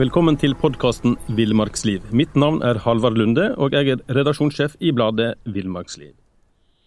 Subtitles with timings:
[0.00, 2.06] Velkommen til podkasten Villmarksliv.
[2.16, 6.14] Mitt navn er Halvard Lunde, og jeg er redaksjonssjef i bladet Villmarksliv.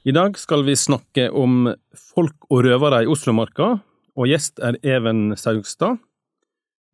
[0.10, 3.68] I dag skal vi snakke om folk og røvere i Oslomarka,
[4.18, 6.00] og gjest er Even Saugstad.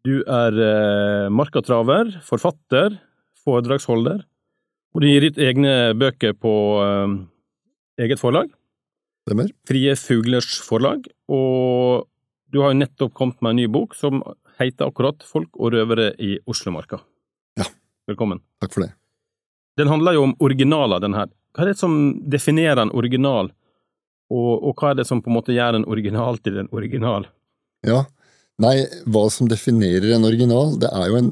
[0.04, 3.00] Du er eh, markatraver, forfatter,
[3.46, 4.20] foredragsholder,
[4.92, 7.16] og du gir ut egne bøker på eh,
[8.04, 8.52] eget forlag.
[9.24, 9.56] Stemmer.
[9.72, 12.10] Frie Fuglers forlag, og
[12.52, 14.20] du har jo nettopp kommet med en ny bok som
[14.60, 17.00] heter akkurat Folk og røvere i Oslomarka.
[17.60, 17.68] Ja.
[18.10, 18.42] Velkommen.
[18.62, 18.94] Takk for det.
[19.80, 21.30] Den handler jo om originaler, den her.
[21.56, 21.94] Hva er det som
[22.30, 23.52] definerer en original,
[24.30, 27.26] og, og hva er det som på en måte gjør en original til en original?
[27.88, 28.04] Ja,
[28.62, 28.76] nei,
[29.08, 31.32] hva som definerer en original, det er jo en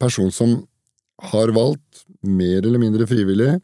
[0.00, 0.54] person som
[1.32, 3.58] har valgt, mer eller mindre frivillig,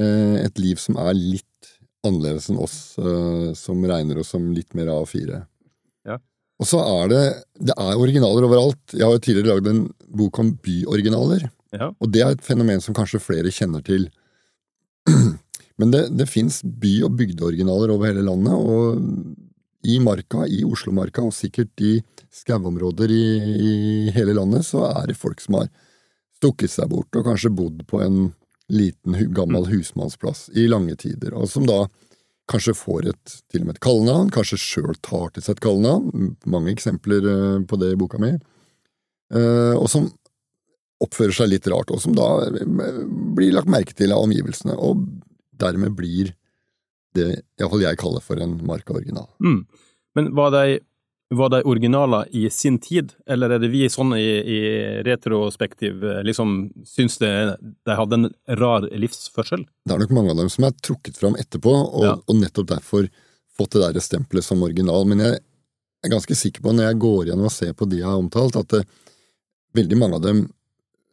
[0.00, 1.70] eh, et liv som er litt
[2.06, 5.42] annerledes enn oss eh, som regner oss som litt mer A4.
[6.08, 6.16] Ja.
[6.60, 7.24] Og så er det
[7.70, 8.80] det er originaler overalt.
[8.92, 9.84] Jeg har jo tidligere lagd en
[10.20, 11.48] bok om byoriginaler.
[11.72, 11.92] Ja.
[11.96, 14.08] Og det er et fenomen som kanskje flere kjenner til.
[15.80, 19.00] Men det, det fins by- og bygdeoriginaler over hele landet, og
[19.88, 21.94] i marka, i Oslomarka, og sikkert i
[22.36, 23.24] skauområder i,
[23.70, 23.72] i
[24.12, 25.70] hele landet, så er det folk som har
[26.36, 28.20] stukket seg bort og kanskje bodd på en
[28.70, 31.86] liten, gammel husmannsplass i lange tider, og som da
[32.50, 36.34] kanskje får et, til og med et kallenavn, kanskje sjøl tar til seg et kallenavn,
[36.50, 38.34] mange eksempler eh, på det i boka mi,
[39.34, 40.08] eh, og som
[41.00, 43.02] oppfører seg litt rart, og som da eh,
[43.36, 45.06] blir lagt merke til av omgivelsene, og
[45.60, 46.34] dermed blir
[47.16, 49.28] det iallfall jeg kaller for en markaoriginal.
[49.42, 49.62] Mm.
[50.18, 50.80] Men var de,
[51.30, 54.60] var de originaler i sin tid, eller er det vi sånn i, i
[55.06, 57.30] retrospektiv eh, liksom syns det,
[57.86, 59.62] de hadde en rar livsførsel?
[59.86, 62.16] Det er nok mange av dem som er trukket fram etterpå, og, Ja.
[62.26, 63.06] og nettopp derfor
[63.56, 65.06] fått det der stempelet som original.
[65.06, 65.38] Men jeg
[66.02, 68.58] er ganske sikker på, når jeg går gjennom og ser på de jeg har omtalt,
[68.58, 68.84] at det,
[69.78, 70.44] veldig mange av dem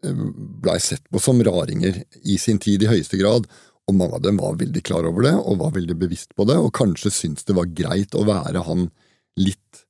[0.04, 0.22] eh,
[0.66, 3.46] blei sett på som raringer i sin tid i høyeste grad,
[3.88, 6.58] og mange av dem var veldig klar over det, og var veldig bevisst på det,
[6.58, 8.90] og kanskje syntes det var greit å være han
[9.38, 9.86] litt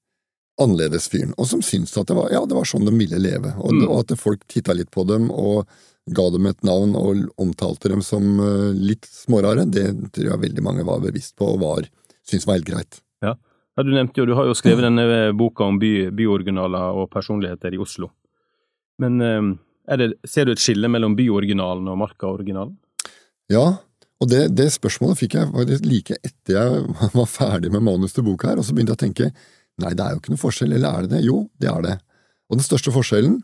[0.62, 3.54] annerledes fyren, og som syntes at det var, ja, det var sånn de ville leve,
[3.58, 3.88] og, Mm.
[3.90, 5.68] og at folk titta litt på dem og
[6.10, 10.64] ga dem et navn og omtalte dem som eh, litt smårare, det tror jeg veldig
[10.64, 11.90] mange var bevisst på og var,
[12.26, 13.02] syntes var helt greit.
[13.22, 13.36] Ja,
[13.84, 17.78] Du nevnte jo, du har jo skrevet denne boka om by, byoriginaler og personligheter i
[17.78, 18.10] Oslo.
[18.98, 19.52] Men eh,
[19.94, 22.74] er det, ser du et skille mellom byoriginalen og markaoriginalen?
[23.54, 23.78] Ja,
[24.18, 28.50] og det, det spørsmålet fikk jeg like etter jeg var ferdig med manus til boka
[28.50, 29.30] her, og så begynte jeg å tenke
[29.84, 31.24] nei, det er jo ikke noe forskjell, eller er det det?
[31.28, 31.96] Jo, det er det.
[32.50, 33.40] Og den største forskjellen,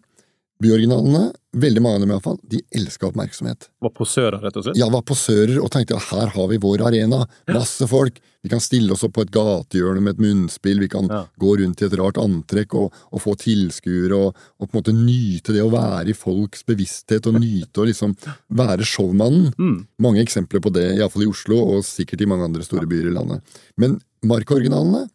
[0.64, 3.66] byoriginalene, veldig mange av dem iallfall, de elska oppmerksomhet.
[3.84, 4.78] Var posører, rett og slett?
[4.80, 8.60] Ja, var posører og tenkte at her har vi vår arena, masse folk, vi kan
[8.64, 11.22] stille oss opp på et gatehjørne med et munnspill, vi kan Ja.
[11.40, 14.96] gå rundt i et rart antrekk og, og få tilskuere og, og på en måte
[14.96, 18.16] nyte det å være i folks bevissthet og nyte å liksom
[18.52, 19.54] være showmannen.
[19.58, 19.78] Mm.
[20.00, 23.16] Mange eksempler på det, iallfall i Oslo og sikkert i mange andre store byer i
[23.16, 23.44] landet.
[23.80, 25.08] Men markaoriginalene,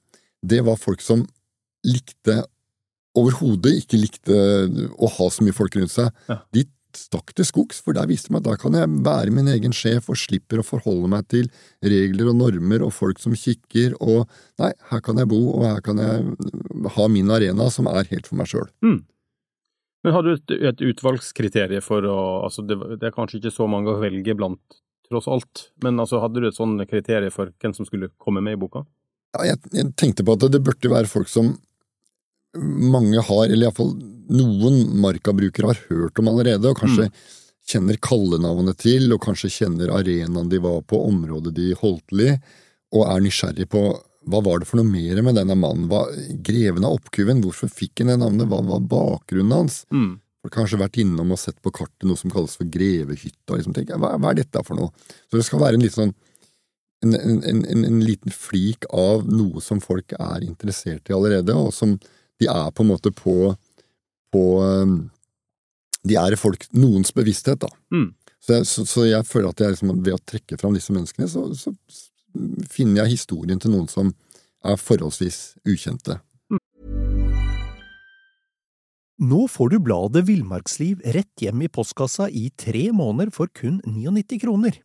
[0.42, 1.24] det var folk som
[1.86, 2.42] likte
[3.18, 4.40] overhodet ikke likte
[4.94, 6.10] å ha så mye folk rundt seg.
[6.28, 6.40] Ja.
[6.54, 6.64] De
[6.96, 10.08] stakk til skogs, for der viste meg at da kan jeg være min egen sjef
[10.10, 11.50] og slipper å forholde meg til
[11.84, 14.26] regler og normer og folk som kikker, og
[14.62, 18.28] nei, her kan jeg bo, og her kan jeg ha min arena som er helt
[18.28, 18.68] for meg sjøl.
[18.84, 19.02] Mm.
[20.06, 23.66] Men har du et, et utvalgskriterium for å Altså, det, det er kanskje ikke så
[23.70, 24.78] mange å velge blant,
[25.08, 28.56] tross alt, men altså, hadde du et sånt kriterium for hvem som skulle komme med
[28.56, 28.84] i boka?
[29.36, 31.56] Ja, jeg, jeg tenkte på at det burde være folk som
[32.58, 33.92] mange har, eller iallfall
[34.28, 37.08] noen markabrukere har hørt om allerede, og kanskje
[37.68, 42.30] kjenner kallenavnet til, og kanskje kjenner arenaen de var på, området de holdt til i,
[42.96, 43.82] og er nysgjerrig på
[44.28, 46.06] hva var det for noe mer med denne mannen, hva,
[46.44, 49.82] greven av oppkuven, hvorfor fikk han det navnet, hva var bakgrunnen hans?
[49.94, 50.18] Mm.
[50.44, 54.00] Har kanskje vært innom og sett på kartet noe som kalles for Grevehytta, liksom tenker,
[54.00, 54.92] hva, hva er dette for noe?
[55.28, 56.12] Så det skal være en litt sånn
[57.04, 61.70] en, en, en, en liten flik av noe som folk er interessert i allerede, og
[61.74, 61.96] som
[62.38, 63.54] de er på en måte på,
[64.34, 64.98] på um,
[66.06, 67.70] De er i folk, noens bevissthet, da.
[67.94, 68.12] Mm.
[68.38, 71.26] Så, jeg, så, så jeg føler at jeg liksom, ved å trekke fram disse menneskene,
[71.28, 71.74] så, så
[72.70, 74.14] finner jeg historien til noen som
[74.64, 76.20] er forholdsvis ukjente.
[79.18, 84.38] Nå får du bladet Villmarksliv rett hjem i postkassa i tre måneder for kun 99
[84.44, 84.76] kroner.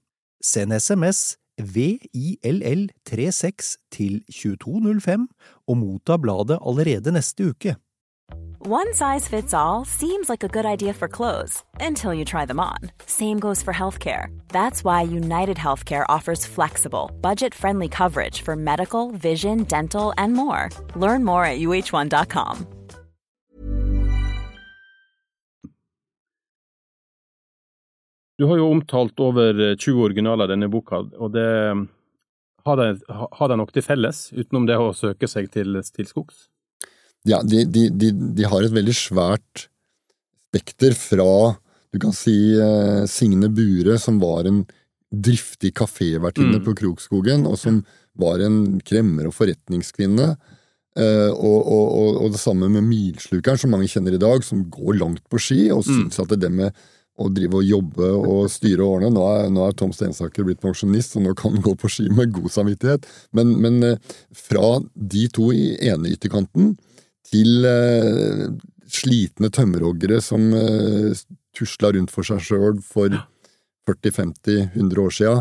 [0.41, 5.27] Send SMS VILL36 til 2205
[5.67, 7.75] og motta bladet allerede neste uke.
[8.65, 12.61] One size fits all seems like a good idea for clothes until you try them
[12.61, 12.77] on.
[13.05, 14.27] Same goes for healthcare.
[14.47, 20.69] That's why United Healthcare offers flexible, budget friendly coverage for medical, vision, dental, and more.
[20.95, 22.82] Learn more at uh1.com.
[28.39, 31.49] Du har jo omtalt over 20 originaler i denne boka, og det
[32.63, 36.47] har de, har de nok til felles, utenom det å søke seg til, til skogs?
[37.27, 39.67] Ja, de, de, de, de, har et veldig svært
[40.49, 41.53] spekter fra
[41.93, 44.63] du kan si eh, Signe Bure, som var en
[45.13, 46.63] driftig kafévertinne mm.
[46.65, 47.83] på Krokskogen, og som
[48.17, 50.31] var en kremmer og forretningskvinne.
[50.97, 54.65] Eh, og, og, og, og, det samme med Milslukeren, som mange kjenner i dag, som
[54.73, 55.91] går langt på ski, og mm.
[55.91, 56.73] syns at det med
[57.21, 61.13] å drive og jobbe og styre årene Nå er, nå er Tom Stensaker blitt pensjonist,
[61.13, 63.05] så nå kan han gå på ski med god samvittighet.
[63.37, 66.73] Men, men eh, fra de to i ene ytterkanten
[67.29, 68.47] til eh,
[68.93, 71.13] slitne tømmerhoggere som eh,
[71.53, 73.13] tusla rundt for seg sjøl for
[73.89, 75.35] 40-50-100 år sia,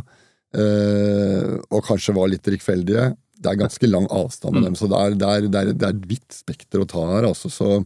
[0.59, 3.13] eh, og kanskje var litt rikfeldige.
[3.43, 4.69] Det er ganske lang avstand med mm.
[4.69, 7.07] dem, så det er, det er, det er, det er et vidt spekter å ta
[7.15, 7.31] her.
[7.33, 7.51] altså.
[7.53, 7.81] Så,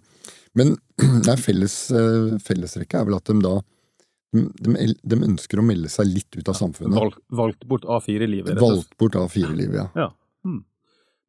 [0.59, 0.75] men
[1.47, 1.79] felles,
[2.45, 3.57] fellesrekket er vel at de da
[4.33, 6.97] de, de, ønsker å melde seg litt ut av samfunnet.
[6.99, 8.59] Valg, valgt bort A4-livet?
[8.61, 9.87] Valgt bort A4-livet, ja.
[9.95, 10.09] ja.
[10.47, 10.65] Hmm.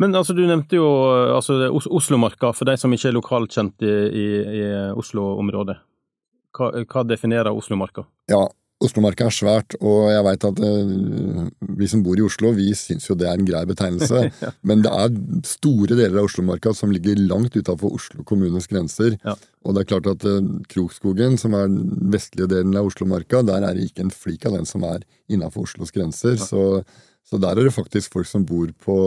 [0.01, 0.87] Men altså, du nevnte jo
[1.33, 4.27] altså, Oslomarka, for de som ikke er lokalkjent i, i,
[4.59, 4.63] i
[4.97, 5.77] Oslo-området.
[6.57, 8.05] Hva, hva, definerer Oslomarka?
[8.31, 8.43] Ja,
[8.77, 11.47] Oslomarka er svært, og jeg veit at uh,
[11.79, 14.27] vi som bor i Oslo, vi syns jo det er en grei betegnelse.
[14.43, 14.51] ja.
[14.69, 15.15] Men det er
[15.49, 19.15] store deler av Oslomarka som ligger langt utafor Oslo kommunes grenser.
[19.25, 19.33] Ja.
[19.65, 20.37] Og det er klart at uh,
[20.69, 24.59] Krokskogen, som er den vestlige delen av Oslomarka, der er det ikke en flik av
[24.59, 26.37] den som er innafor Oslos grenser.
[26.37, 26.45] Ja.
[26.45, 26.85] Så,
[27.25, 28.99] så, der er det faktisk folk som bor på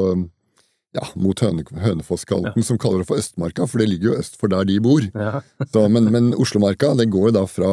[0.98, 4.50] ja, mot Høne, Hønefosskalten, som kaller det for Østmarka, for det ligger jo øst for
[4.50, 5.06] der de bor.
[5.14, 5.44] Ja.
[5.70, 7.72] så, men, men Oslomarka det går jo da fra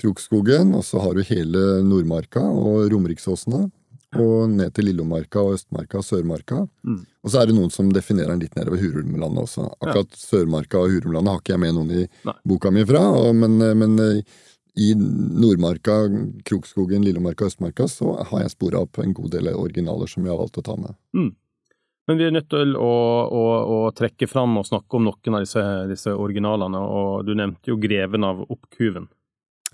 [0.00, 3.68] Krokskogen, og så har du hele Nordmarka og Romeriksåsene.
[4.14, 6.60] Og ned til Lillomarka og Østmarka og Sørmarka.
[6.86, 7.00] Mm.
[7.02, 9.64] Og så er det noen som definerer den litt nedover Hurumlandet også.
[9.80, 10.20] Akkurat ja.
[10.20, 12.34] Sørmarka og Hurumlandet har ikke jeg med noen i Nei.
[12.46, 14.22] boka mi fra, og, men, men,
[14.74, 15.96] i Nordmarka,
[16.46, 20.34] Krokskogen, Lillomarka og Østmarka så har jeg spora opp en god del originaler som jeg
[20.34, 20.96] har valgt å ta med.
[21.14, 21.32] Mm.
[22.06, 22.94] Men vi er nødt til å,
[23.32, 27.72] å, å, trekke fram og snakke om noen av disse, disse, originalene, og du nevnte
[27.72, 29.06] jo Greven av Oppkuven.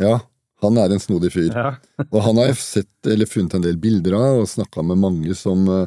[0.01, 0.19] Ja,
[0.65, 1.51] han er en snodig fyr.
[1.55, 1.73] Ja.
[2.13, 5.37] og han har jeg sett, eller funnet en del bilder av, og snakka med mange
[5.39, 5.87] som, eh,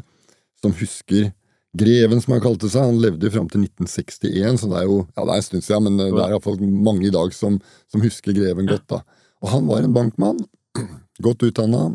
[0.61, 1.31] som, husker
[1.77, 2.85] Greven, som han kalte seg.
[2.91, 5.67] Han levde jo fram til 1961, så det er jo ja, det er en stund
[5.67, 7.59] siden, men eh, det er iallfall mange i dag som,
[7.91, 8.87] som, husker Greven godt.
[8.93, 9.03] da.
[9.43, 10.43] Og han var en bankmann.
[11.23, 11.91] Godt utdanna,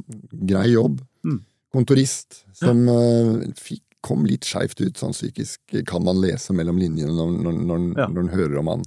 [0.46, 1.00] grei jobb.
[1.26, 1.40] Mm.
[1.74, 7.12] Kontorist som uh, fikk kom litt skeivt ut sånn psykisk, kan man lese mellom linjene
[7.12, 8.84] når, når, når, når en hører om han.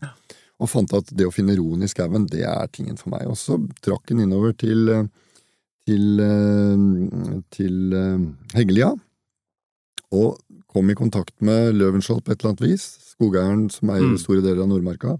[0.62, 3.26] Og fant at det å finne roen i skauen, det er tingen for meg.
[3.32, 4.92] Og så trakk han innover til,
[5.90, 6.22] til,
[7.56, 7.96] til
[8.54, 8.92] Heggelia,
[10.12, 10.38] og
[10.72, 14.18] kom i kontakt med Løvenskiold på et eller annet vis, skogeieren som eier mm.
[14.22, 15.18] store deler av Nordmarka,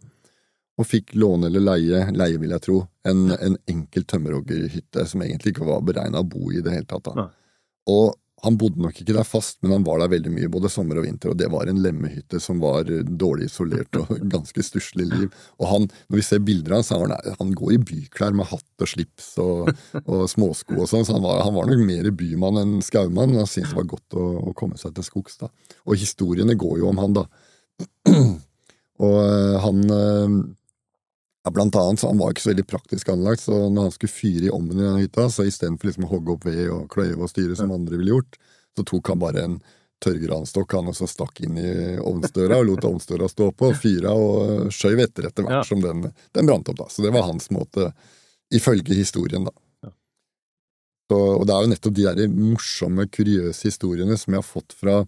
[0.80, 2.78] og fikk låne eller leie, leie vil jeg tro,
[3.08, 7.10] en, en enkel tømmerhoggerhytte som egentlig ikke var beregna å bo i det hele tatt.
[7.10, 7.28] Da.
[7.92, 10.98] Og han bodde nok ikke der fast, men han var der veldig mye, både sommer
[10.98, 15.28] og vinter, og det var en lemmehytte som var dårlig isolert og ganske stusslig liv.
[15.62, 18.86] Og han, når vi ser bilder av ham, han, han går i byklær med hatt
[18.86, 19.70] og slips og,
[20.02, 23.44] og småsko og sånn, så han var, han var, nok mer bymann enn skaumann, men
[23.44, 25.52] han syntes det var godt å, å, komme seg til skogs, da.
[25.86, 27.28] Og historiene går jo om han, da.
[29.06, 30.42] og eh, han eh,
[31.44, 34.14] ja, blant annet, så Han var ikke så veldig praktisk anlagt, så når han skulle
[34.14, 37.26] fyre i ommen i den hytta, så istedenfor liksom å hogge opp ved og kløyve
[37.26, 38.38] og styre som andre ville gjort,
[38.78, 39.62] så tok han bare en
[40.02, 41.72] tørrgranstokk han og så stakk inn i
[42.02, 45.66] ovnsdøra og lot ovnsdøra stå på, fyra og skjøv etter etter hvert ja.
[45.68, 46.80] som den, den brant opp.
[46.80, 46.88] da.
[46.90, 47.92] Så det var hans måte,
[48.54, 49.92] ifølge historien, da.
[51.12, 54.74] Så, og det er jo nettopp de der morsomme, kuriøse historiene som jeg har fått
[54.80, 55.02] fra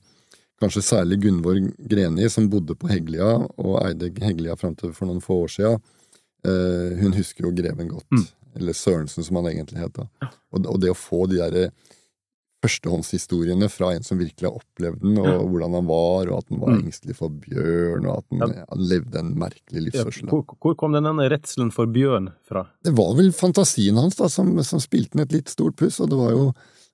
[0.62, 1.58] kanskje særlig Gunvor
[1.90, 5.72] Greni, som bodde på Heggelia og eide Heggelia fram til for noen få år sia
[6.44, 8.10] Uh, hun husker jo Greven godt.
[8.12, 8.28] Mm.
[8.60, 10.00] Eller Sørensen, som han egentlig het.
[10.22, 10.30] Ja.
[10.54, 11.72] Og, og, det å få de der
[12.64, 15.40] førstehåndshistoriene fra en som virkelig har opplevd den, og ja.
[15.42, 16.84] hvordan han var, og at han var mm.
[16.86, 18.68] engstelig for bjørn, og at han, ja.
[18.70, 20.30] han levde en merkelig livsførsel.
[20.32, 22.66] Hvor, hvor, kom denne redselen for bjørn fra?
[22.86, 26.00] Det var vel fantasien hans da, som, som spilte med et litt stort puss.
[26.00, 26.46] og det var jo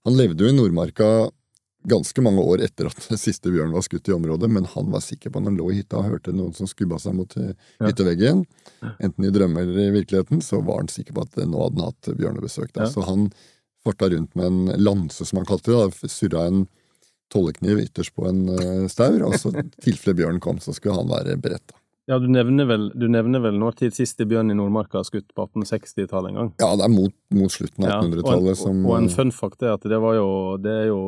[0.07, 1.29] Han levde jo i Nordmarka
[1.87, 5.31] ganske mange år etter at siste bjørn var skutt i området, men han var sikker
[5.31, 7.53] på når han lå i hytta og hørte noen som skubba seg mot eh,
[7.85, 8.43] hytteveggen,
[8.97, 11.93] enten i drømme eller i virkeligheten, så var han sikker på at nå hadde han
[11.93, 12.89] hatt bjørnebesøk Da.
[12.89, 13.29] Så han
[13.85, 16.65] farta rundt med en lanse, som han kalte det, surra en
[17.33, 19.53] tollekniv ytterst på en uh, staur, og så
[19.85, 21.75] tilfelle bjørnen kom, så skulle han være beredt.
[22.09, 25.45] Ja, du nevner vel, du nevner vel når tid siste bjørn i Nordmarka skutt på
[25.45, 26.47] 1860-tallet en gang?
[26.57, 28.55] Ja, det er mot, mot slutten av 1800-tallet.
[28.55, 30.31] Ja, og, og, og, en fun fact er at det var jo,
[30.63, 31.03] det er jo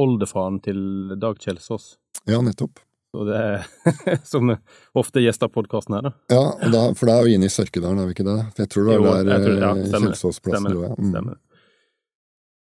[0.00, 1.94] oldefaren til Dag Kjelsås.
[2.28, 2.82] Ja, nettopp.
[3.10, 3.66] Så det er,
[4.32, 4.52] som
[4.94, 6.12] ofte gjester podkasten her, da.
[6.30, 8.38] Ja, da, for det er jo inne i Sørkedalen, er vi ikke det?
[8.54, 9.86] For jeg tror det er var der ja, eh.
[9.96, 10.84] Kjelsåsplassen lå.
[10.86, 10.96] Ja.
[10.98, 11.14] Mm.
[11.14, 11.40] Stemmer.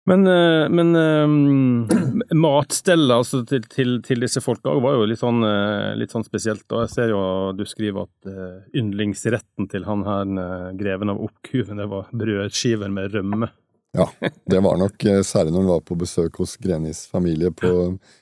[0.06, 1.90] Men, eh, men um,
[2.38, 6.66] matstellet altså, til, til, til disse folka var jo litt sånn, eh, litt sånn spesielt.
[6.70, 7.20] Og jeg ser jo
[7.58, 12.92] du skriver at uh, yndlingsretten til han her eh, greven av Oppkuven, det var brødskiver
[12.92, 13.50] med rømme.
[13.96, 14.06] Ja,
[14.52, 17.70] det var nok eh, særlig når han var på besøk hos Grenis familie på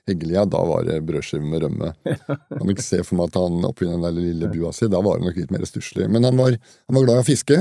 [0.06, 0.44] Heggelia.
[0.46, 1.90] Da var det brødskive med rømme.
[2.58, 5.18] Kan ikke se for meg at han oppi den der lille bua si, da var
[5.18, 6.06] det nok litt mer stusslig.
[6.14, 7.58] Men han var, han var glad i å fiske,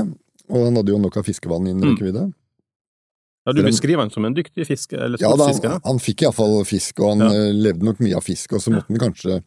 [0.51, 1.93] og han hadde jo nok av fiskevann innen Mm.
[1.95, 2.25] rekkevidde.
[3.45, 6.21] Ja, Du beskriver han som en dyktig fiske, eller Ja, da, Ja, han, han fikk
[6.23, 7.31] iallfall fisk, og han Ja.
[7.49, 8.53] eh, levde nok mye av fisk.
[8.53, 9.41] Og så måtte han kanskje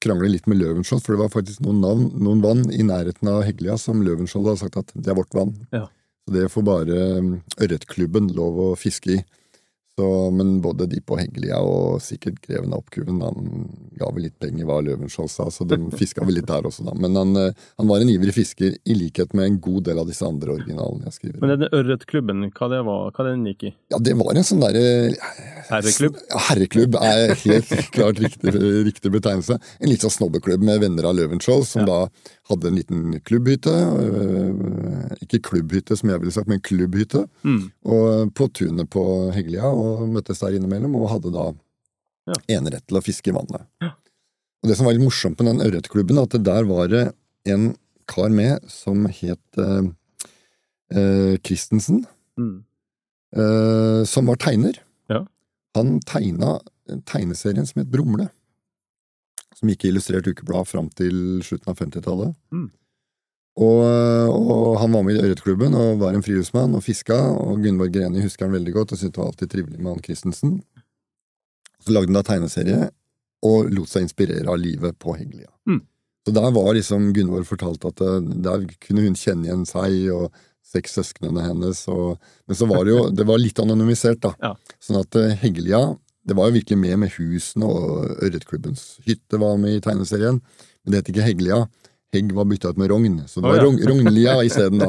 [0.00, 3.42] krangle litt med Løvenskiold, for det var faktisk noen, navn, noen vann i nærheten av
[3.44, 5.52] Heggelia som Løvenskiold hadde sagt at det er vårt vann.
[5.72, 5.86] Ja.
[6.22, 7.32] Så det får bare mm,
[7.64, 9.22] Ørretklubben lov å fiske i.
[9.98, 13.66] Så, men både de på Heggelia og sikkert Greven av Oppkuven, han
[14.00, 16.94] ga vel litt penger, hva Løvenskiold sa, så de fiska vel litt der også, da.
[16.96, 20.08] Men han, eh, han var en ivrig fisker, i likhet med en god del av
[20.08, 21.42] disse andre originalene jeg skriver.
[21.44, 23.74] Men denne ørretklubben, hva det var, hva den gikk i?
[23.92, 24.86] Ja, det var en sånn derre
[25.68, 26.16] Herreklubb?
[26.48, 28.52] Herreklubb er helt klart riktig,
[28.88, 29.58] riktig betegnelse.
[29.76, 32.06] En litt sånn snobbeklubb med venner av Løvenskiold, som da
[32.50, 33.72] hadde en liten klubbhytte.
[33.72, 37.26] øh, Ikke klubbhytte, som jeg ville sagt, men klubbhytte.
[37.46, 37.62] Mm.
[37.92, 39.04] Og på tunet på
[39.36, 41.46] Heggelia, og møttes der innimellom, og hadde da
[42.30, 42.34] Ja.
[42.54, 43.66] enerett til å fiske i vannet.
[44.62, 47.00] Og det som var litt morsomt med den ørretklubben, at det der var det
[47.50, 47.72] en
[48.06, 49.88] kar med som het eh,
[50.94, 52.04] eh, Christensen
[52.38, 52.62] Mm.
[53.36, 54.78] eh, som var tegner.
[55.10, 55.26] Ja.
[55.74, 56.60] Han tegna
[57.06, 58.30] tegneserien som het Brumle,
[59.56, 62.34] som gikk i Illustrert Ukeblad fram til slutten av 50-tallet.
[62.52, 62.70] Mm.
[63.60, 63.82] Og,
[64.32, 68.22] og han var med i Ørretklubben og var en friluftsmann og fiska, og Gunvor Greni
[68.24, 70.54] husker han veldig godt og syntes det var alltid trivelig med han Christensen.
[71.82, 72.86] Så lagde han da tegneserie
[73.44, 75.50] og lot seg inspirere av livet på Heggelia.
[75.68, 75.82] Mm.
[76.24, 80.30] Så der var liksom Gunvor fortalt at eh, der kunne hun kjenne igjen seg og
[80.72, 81.82] seks søsknene hennes.
[81.92, 84.32] Og, men så var det jo det var litt anonymisert, da.
[84.40, 84.54] Ja.
[84.80, 85.84] Sånn at Heglia Heggelia
[86.22, 90.38] det var jo virkelig med med husene, og Ørretklubbens hytte var med i tegneserien.
[90.82, 91.64] Men det het ikke Heggelia.
[92.12, 93.64] Hegg var bytta ut med Rogn, så det var var ja.
[93.64, 94.82] Rogn, Rognlia isteden.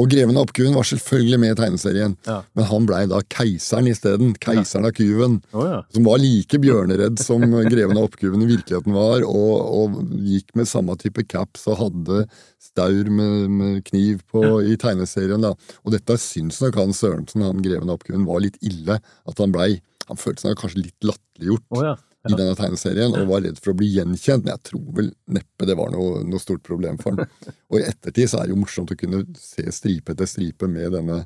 [0.00, 2.38] Og Greven av Oppkuven var selvfølgelig med i tegneserien, Ja.
[2.56, 4.30] men han blei da keiseren isteden.
[4.40, 5.42] Keiseren av kuven.
[5.52, 5.82] Oh, ja.
[5.92, 10.70] Som var like bjørneredd som Greven av Oppkuven i virkeligheten var, og, og gikk med
[10.72, 12.22] samme type caps og hadde
[12.60, 15.44] staur med, med kniv på i tegneserien.
[15.44, 15.52] da.
[15.84, 19.02] Og dette syns nok han Sørensen, han Greven av Oppkuven, var litt ille.
[19.28, 21.92] At han blei Han følte seg kanskje litt latterliggjort Oh.
[22.28, 24.44] I denne tegneserien, og var redd for å bli gjenkjent.
[24.44, 27.30] Men jeg tror vel neppe det var noe, noe stort problem for han.
[27.72, 30.92] Og i ettertid så er det jo morsomt å kunne se stripe etter stripe med
[30.92, 31.22] denne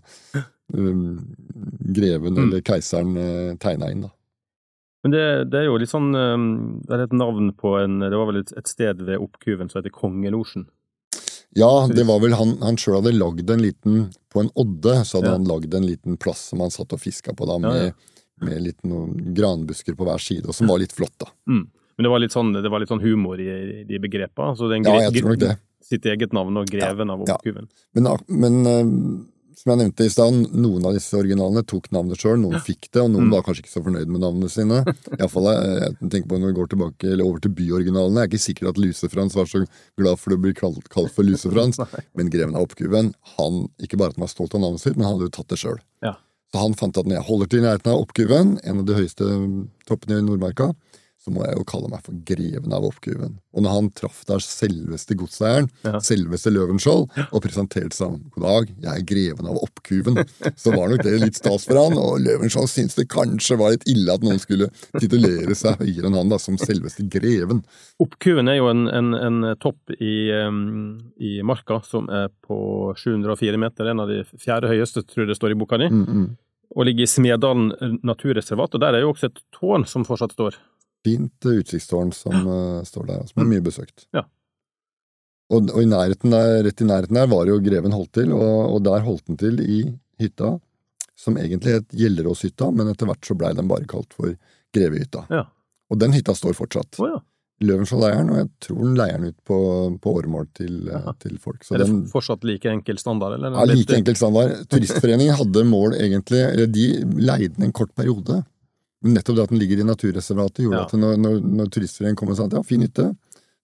[0.72, 1.18] um,
[1.98, 4.12] greven eller keiseren uh, tegna inn, da.
[5.04, 6.46] Men det, det er jo litt sånn um,
[6.86, 9.82] Det er et navn på en Det var vel et, et sted ved Oppkuven som
[9.82, 10.64] heter Kongelosjen.
[11.54, 13.98] Ja, det var vel han, han sjøl hadde lagd en liten
[14.32, 15.36] På en odde så hadde Ja.
[15.36, 18.13] han lagd en liten plass som han satt og fiska på, da, Ja, med, ja.
[18.46, 21.30] Med litt noen granbusker på hver side, og som var litt flott, da.
[21.50, 21.66] Mm.
[21.96, 24.50] Men det var litt sånn, det var litt sånn humor i, i de begrepene.
[24.54, 25.56] Altså den Ja, jeg tror nok det.
[25.84, 27.36] Sitt eget navn og greven av ja.
[27.36, 27.68] Oppkuven.
[27.94, 28.88] Men, men eh,
[29.60, 33.04] som jeg nevnte i stad, noen av disse originalene tok navnet sjøl, noen fikk det,
[33.04, 33.34] og noen Mm.
[33.36, 34.80] var kanskje ikke så fornøyd med navnene sine.
[35.14, 38.24] I alle fall, jeg, jeg tenker på Når vi går tilbake, eller over til byoriginalene,
[38.24, 39.62] jeg er ikke sikker at Luse-Frans var så
[40.00, 41.78] glad for å bli kalt, kalt for Luse-Frans,
[42.18, 45.06] men Greven av Oppkuven, han, ikke bare at han var stolt av navnet sitt, men
[45.06, 45.78] han hadde jo tatt det sjøl.
[46.02, 46.16] Ja.
[46.52, 48.98] Så han fant at når jeg holder til i nærheten av Oppkuven, en av de
[48.98, 49.28] høyeste
[49.88, 50.72] toppene i Nordmarka,
[51.24, 53.38] så må jeg jo kalle meg for Greven av Oppkuven.
[53.56, 55.98] Og når han traff der selveste godseieren, Ja.
[56.04, 60.18] selveste Løvenskiold, og presenterte seg som God dag, jeg er Greven av Oppkuven,
[60.60, 63.86] så var nok det litt stas for han, og Løvenskiold syntes det kanskje var litt
[63.88, 64.68] ille at noen skulle
[65.00, 67.64] titulere seg høyere enn han da, som selveste Greven.
[68.04, 73.56] Oppkuven er jo en, en, en topp i, um, i marka som er på 704
[73.64, 76.28] meter, en av de fjerde høyeste, tror jeg det står i boka di, Mm, mm.
[76.74, 77.68] og ligger i Smedalen
[78.02, 78.74] naturreservat.
[78.74, 80.56] Og der er jo også et tårn som fortsatt står.
[81.04, 84.06] Fint eh, utsiktstårn som eh, står der, som er mye besøkt.
[84.16, 84.24] Ja.
[85.52, 86.14] Og, og i der,
[86.64, 89.60] rett i nærheten der var jo Greven holdt til, og, og der holdt den til
[89.60, 89.82] i
[90.22, 90.54] hytta,
[91.18, 94.32] som egentlig het Gjelleråshytta, men etter hvert så blei den bare kalt for
[94.74, 95.26] Grevehytta.
[95.30, 95.44] Ja.
[95.92, 96.98] Og den hytta står fortsatt.
[96.98, 97.20] Oh, ja.
[97.62, 99.58] Løvenskiold-leiren, og jeg tror den leier den ut på,
[100.02, 101.60] på åremål til, eh, til folk.
[101.62, 103.54] Så Er det den, fortsatt like enkel standard, eller?
[103.54, 104.56] ja, like enkel standard.
[104.72, 106.88] Turistforeningen hadde mål, egentlig, eller de
[107.20, 108.40] leide den en kort periode.
[109.04, 110.84] Nettopp det at den ligger i naturreservatet, gjorde Ja.
[110.88, 113.10] at når, når, når Turistforeningen kom og sa at ja, fin hytte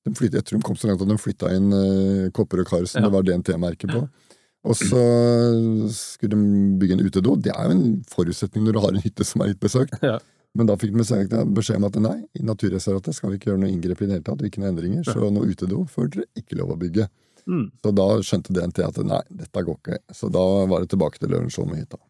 [0.07, 2.69] de flyttet, Jeg tror de kom så langt at de flytta inn uh, kopper og
[2.69, 3.09] kar som Ja.
[3.09, 4.03] det var DNT-merke på.
[4.69, 5.01] Og så
[5.93, 7.37] skulle de bygge en utedo.
[7.37, 9.97] Det er jo en forutsetning når du har en hytte som er litt besøkt.
[10.05, 10.19] Ja.
[10.57, 13.71] Men da fikk de beskjed om at nei, i naturreservatet skal vi ikke gjøre noe
[13.71, 16.73] inngrep i det hele tatt, ikke noen endringer, så noe utedo får dere ikke lov
[16.75, 17.07] å bygge.
[17.47, 17.71] Mm.
[17.81, 19.99] Så da skjønte DNT at nei, dette går ikke.
[20.13, 22.01] Så da var det tilbake til Lørenskiold med hytta.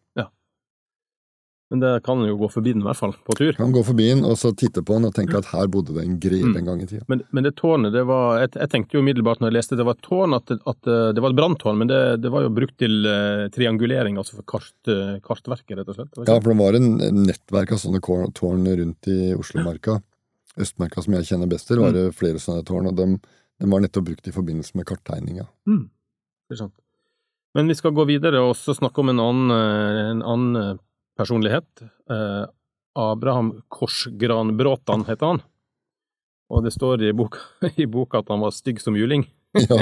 [1.71, 3.53] Men det kan jo gå forbi den, i hvert fall, på tur.
[3.55, 6.03] Kan gå forbi den og så titte på den og tenke at her bodde det
[6.03, 6.57] en greve Mm.
[6.59, 7.05] en gang i tida.
[7.07, 9.85] Men, men det tårnet, det var jeg, jeg tenkte jo umiddelbart når jeg leste det
[9.87, 12.43] var et tårn, at, det- at eh, det var et branntårn, men det, det var
[12.43, 16.21] jo brukt til uh, triangulering, altså for kart, uh, kartverket, rett og slett.
[16.27, 16.91] Ja, for det var en
[17.23, 18.03] nettverk av sånne
[18.35, 20.01] tårn rundt i Oslomarka.
[20.59, 23.07] Østmarka, som jeg kjenner best til, var det flere sånne tårn, og de,
[23.63, 25.47] de var nettopp brukt i forbindelse med karttegninga.
[25.71, 25.85] Mm.
[27.55, 29.51] Men vi skal gå videre og også snakke om en annen,
[30.11, 30.79] en annen
[31.21, 31.85] personlighet.
[32.11, 32.43] Eh,
[32.99, 35.41] Abraham Korsgranbråtan heter han.
[36.51, 37.39] Og det står i boka,
[37.79, 39.23] i boka at han var stygg som juling.
[39.55, 39.81] Ja.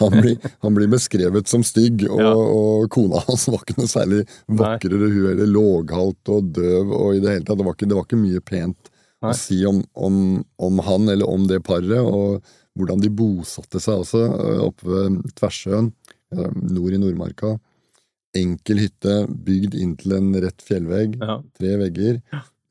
[0.00, 2.32] Han, blir, han blir beskrevet som stygg, og, Ja.
[2.34, 5.10] og kona hans var ikke noe særlig vakrere.
[5.14, 8.06] Hun er låghalt og døv, og i det hele tatt, det var ikke, det var
[8.08, 8.90] ikke mye pent
[9.22, 9.30] Nei.
[9.30, 10.16] å si om, om,
[10.58, 12.42] om han eller om det paret, og
[12.74, 15.92] hvordan de bosatte seg også, øh, oppe ved Tversjøen,
[16.34, 17.54] øh, nord i Nordmarka.
[18.34, 19.14] Enkel hytte,
[19.46, 21.42] bygd inntil en rett fjellvegg, Ja.
[21.58, 22.20] tre vegger.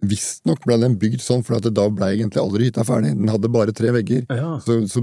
[0.04, 3.14] Visstnok ble den bygd sånn, for da ble egentlig aldri hytta ferdig.
[3.16, 4.26] Den hadde bare tre vegger.
[4.28, 4.58] Ja.
[4.60, 5.00] Så, så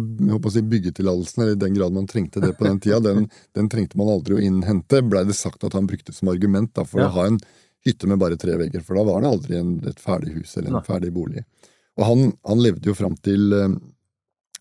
[0.52, 3.97] si, byggetillatelsen, eller i den grad man trengte det på den tida, den, den trengte
[3.97, 7.09] man aldri å innhente, blei det sagt at han brukte som argument da, for Ja.
[7.09, 7.40] å ha en
[7.87, 10.69] hytte med bare tre vegger, for da var det aldri en, et ferdig hus eller
[10.69, 10.85] en Nei.
[10.85, 11.47] ferdig bolig.
[11.97, 13.69] Og han, han levde jo fram til, eh,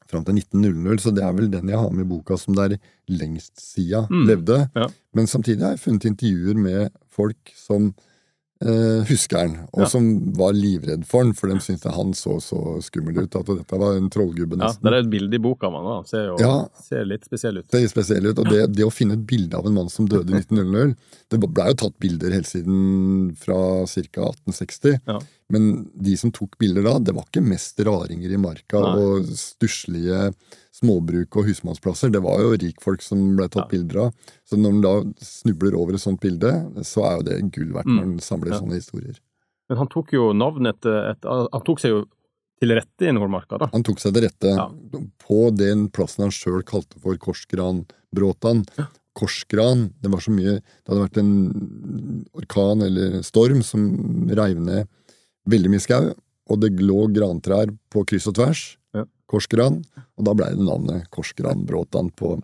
[0.09, 2.77] fram til 1900, så det er vel den jeg har med i boka som der
[3.07, 4.25] lengst sida Mm.
[4.27, 4.69] levde.
[4.75, 4.87] Ja.
[5.13, 7.93] Men samtidig har jeg funnet intervjuer med folk som
[8.61, 9.85] eh, husker han, og Ja.
[9.87, 13.77] som var livredd for han, for de syntes han så så skummel ut, at dette
[13.79, 14.83] var en trollgubbe nesten.
[14.83, 16.67] ja, det er et bilde i boka av han, Ser, jo, Ja.
[16.83, 17.67] ser litt spesiell ut.
[17.71, 20.05] Det er spesiell ut, og det, det å finne et bilde av en mann som
[20.07, 20.95] døde i 1900
[21.29, 24.31] Det blei jo tatt bilder helt siden fra ca.
[24.33, 25.19] 1860, Ja.
[25.49, 28.97] men de som tok bilder da, det var ikke mest raringer i marka Nei.
[28.97, 30.33] og stusslige
[30.79, 32.11] småbruk og husmannsplasser.
[32.11, 33.77] Det var jo rikfolk som ble tatt Ja.
[33.77, 34.13] bilder av.
[34.47, 36.51] Så når man da snubler over et sånt bilde,
[36.83, 38.09] så er jo det gull verdt når Mm.
[38.15, 38.59] man samler Ja.
[38.59, 39.19] sånne historier.
[39.69, 42.05] Men han tok jo navnet etter et, Han tok seg jo
[42.61, 43.67] til rette i Nordmarka, da.
[43.71, 44.69] Han tok seg til rette Ja.
[45.19, 48.65] på den plassen han sjøl kalte for Korsgranbråtan.
[49.15, 54.87] Korsgran, det var så mye Det hadde vært en orkan eller storm som reiv ned
[55.47, 56.13] veldig mye skau,
[56.49, 58.77] og det lå grantrær på kryss og tvers.
[59.29, 59.81] Korsgran.
[60.17, 62.35] Og da blei det navnet Korsgranbråtan på,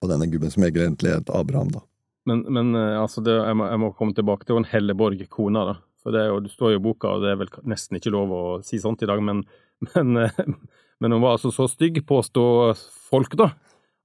[0.00, 1.84] på denne gubben som egentlig het Abraham, da.
[2.26, 5.62] Men, men eh, altså det, jeg, må, jeg må komme tilbake til en Helleborg, kona,
[5.68, 5.76] da.
[6.02, 8.14] For det, er jo, det står jo i boka, og det er vel nesten ikke
[8.14, 9.44] lov å si sånt i dag, men,
[9.92, 10.42] men, eh,
[11.02, 12.74] men hun var altså så stygg, påstår
[13.10, 13.52] folk, da,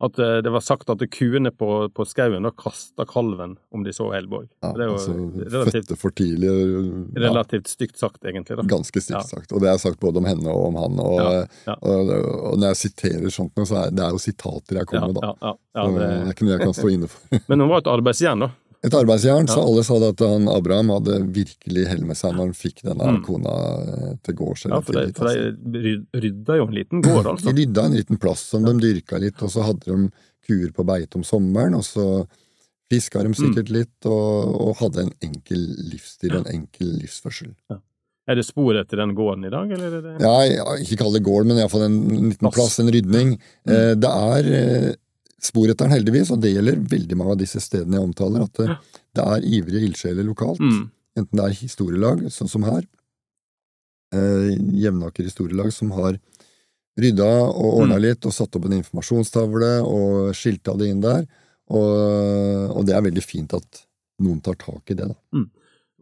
[0.01, 3.93] at eh, det var sagt at kuene på, på skauen da kasta kalven om de
[3.93, 4.47] så Elborg.
[4.63, 5.15] Ja, det er jo altså,
[5.53, 6.49] relativt, fødte for tidlig.
[6.49, 8.57] Ja, relativt stygt sagt, egentlig.
[8.57, 8.65] da.
[8.71, 9.05] Ganske Ja.
[9.05, 9.51] stygt sagt.
[9.53, 10.99] Og det er sagt både om henne og om han.
[11.05, 11.75] Og, Ja, ja.
[11.81, 12.09] og,
[12.51, 15.33] og når jeg siterer sånt så er det er jo sitater jeg kommer med, da.
[15.41, 17.37] ja, ja, ja, det er ikke noe jeg kan stå inne for.
[17.51, 18.51] men hun var et arbeidsjern, da.
[18.83, 22.47] Et arbeidsjern, så alle sa det at han Abraham hadde virkelig hell med seg når
[22.49, 23.19] han fikk denne Mm.
[23.27, 23.51] kona
[23.83, 24.63] eh, til gårds.
[24.65, 25.27] Ja, for de, for
[25.75, 27.51] de rydda jo en liten gård, altså.
[27.53, 30.09] De rydda en liten plass som de dyrka litt, og så hadde de
[30.47, 32.07] kuer på beite om sommeren, og så
[32.91, 33.37] fiska de Mm.
[33.37, 35.61] sikkert litt, og, og hadde en enkel
[35.93, 37.53] livsstil, en enkel livsførsel.
[38.29, 41.23] Er det spor etter den gården i dag, eller er det Ja, ikke kall det
[41.23, 42.53] gård, men iallfall en liten Plass.
[42.57, 43.37] plass, en rydning.
[43.67, 43.71] Mm.
[43.77, 44.91] Eh, Det er eh,
[45.41, 48.53] spor etter den, heldigvis, og det gjelder veldig mange av disse stedene jeg omtaler, at
[48.61, 48.75] det,
[49.17, 50.61] det er ivrige ildsjeler lokalt.
[50.61, 50.83] Mm.
[51.17, 52.83] Enten det er historielag, sånn som her,
[54.13, 54.51] eh,
[54.83, 56.19] Jevnaker historielag, som har
[56.99, 58.01] rydda og ordna Mm.
[58.01, 61.25] litt, og satt opp en informasjonstavle og skilta det inn der.
[61.71, 63.85] Og, og det er veldig fint at
[64.21, 65.45] noen tar tak i det, da.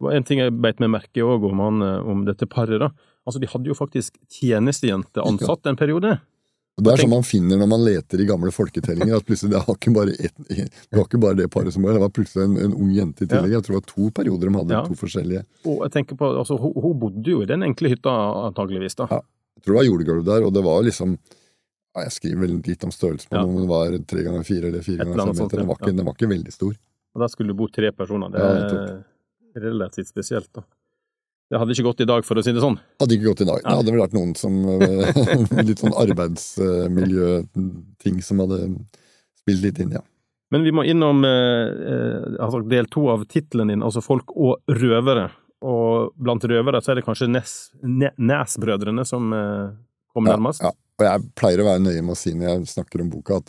[0.00, 2.80] Var en ting jeg beit meg merke òg om, eh, om dette paret.
[2.80, 2.90] da.
[3.26, 6.20] Altså, De hadde jo faktisk tjenestejente ansatt en periode.
[6.78, 9.58] Og Det er sånn man finner når man leter i gamle folketellinger, at plutselig det
[9.66, 12.44] var ikke bare, et, det, var ikke bare det paret som var det, var plutselig
[12.46, 13.52] en, en ung jente i tillegg.
[13.52, 14.84] Jeg tror det var to perioder de hadde Ja.
[14.86, 15.42] to forskjellige.
[15.66, 18.14] Og jeg tenker på, altså, hun, hun bodde jo i den enkle hytta,
[18.48, 18.96] antageligvis.
[18.96, 19.08] da.
[19.10, 19.20] Ja.
[19.58, 22.84] Jeg tror det var jordgulv der, og det var liksom ja, Jeg skriver vel litt
[22.86, 23.42] om størrelsen på Ja.
[23.44, 25.56] den, om den var tre ganger fire eller fire ganger fem meter.
[25.58, 26.74] Den var, ikke, den var ikke veldig stor.
[27.14, 28.30] Og Der skulle det bo tre personer.
[28.30, 29.02] Det er
[29.68, 30.48] relativt spesielt.
[30.54, 30.62] da.
[31.50, 32.76] Det hadde ikke gått i dag, for å si det sånn.
[33.02, 33.58] Hadde ikke gått i dag.
[33.64, 38.58] Det hadde vel vært noen som eh, Litt sånn arbeidsmiljøting som hadde
[39.42, 40.02] spilt litt inn, ja.
[40.50, 44.58] Men vi må innom eh, eh, altså del to av tittelen din, altså Folk og
[44.80, 45.28] røvere.
[45.66, 47.52] Og blant røvere så er det kanskje Nes,
[47.84, 49.66] ne, Nes-brødrene som eh,
[50.14, 50.62] kommer Ja, nærmest.
[50.64, 50.70] ja.
[51.00, 53.48] Og jeg pleier å være nøye med å si når jeg snakker om boka, at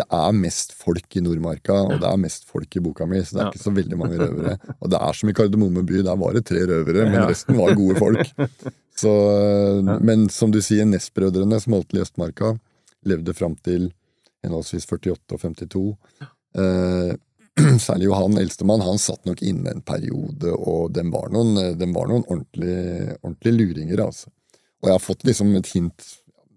[0.00, 3.36] det, er mest folk i Nordmarka, og det er mest folk i boka mi, så
[3.36, 3.52] det er Ja.
[3.54, 4.56] ikke så veldig mange røvere.
[4.80, 7.76] Og det er som i Kardemomme by, der var det tre røvere, men resten var
[7.78, 8.34] gode folk.
[9.00, 9.08] Så,
[10.04, 12.50] men som du sier, Ness-brødrene, som holdt til i Østmarka,
[13.08, 13.86] levde fram til
[14.44, 15.84] henholdsvis 48 og 52.
[16.60, 17.14] Eh,
[17.86, 22.10] særlig Johan, eldstemann, han satt nok inne en periode, og dem var noen, dem var
[22.12, 24.28] noen ordentlige, ordentlig luringer, altså.
[24.80, 26.06] Og jeg har fått liksom et hint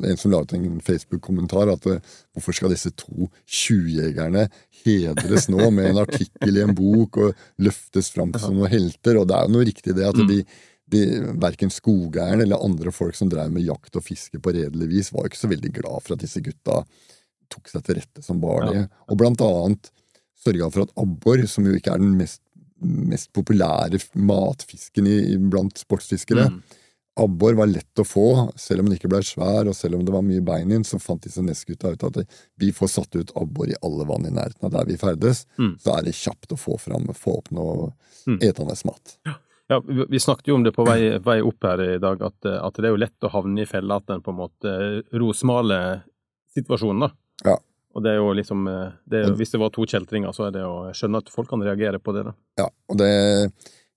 [0.09, 1.99] en som la ut en Facebook-kommentar at eh,
[2.35, 4.47] hvorfor skal disse to tjuvjegerne
[4.83, 9.19] hedres nå med en artikkel i en bok og løftes fram som noen helter?
[9.21, 10.39] Og det er jo noe riktig det at de,
[10.93, 11.03] de
[11.41, 15.25] verken skogeieren eller andre folk som drev med jakt og fiske på redelig vis, var
[15.25, 16.81] jo ikke så veldig glad for at disse gutta
[17.53, 18.85] tok seg til rette som var det.
[19.09, 19.91] Og blant annet
[20.43, 22.41] sørga for at abbor, som jo ikke er den mest,
[22.83, 26.49] mest populære matfisken i, i- blant sportsfiskere,
[27.19, 28.25] Abbor var lett å få,
[28.57, 30.97] selv om den ikke ble svær, og selv om det var mye bein inn, så
[31.01, 32.17] fant disse Ness-gutta ut at
[32.57, 35.43] vi får satt ut abbor i alle vann i nærheten av der vi ferdes.
[35.61, 35.75] Mm.
[35.83, 37.91] Så er det kjapt å få fram, få opp noe
[38.23, 38.37] Mm.
[38.41, 39.17] etende mat.
[39.67, 42.45] Ja, vi vi snakket jo om det på vei, vei opp her i dag, at,
[42.45, 46.03] at det er jo lett å havne i fella at en på en måte rosmaler
[46.55, 47.09] situasjonen, da.
[47.49, 47.57] Ja.
[47.93, 50.55] Og det er jo liksom eh, det er, Hvis det var to kjeltringer, så er
[50.55, 52.33] det jo skjønne at folk kan reagere på det, da.
[52.63, 53.11] Ja, og det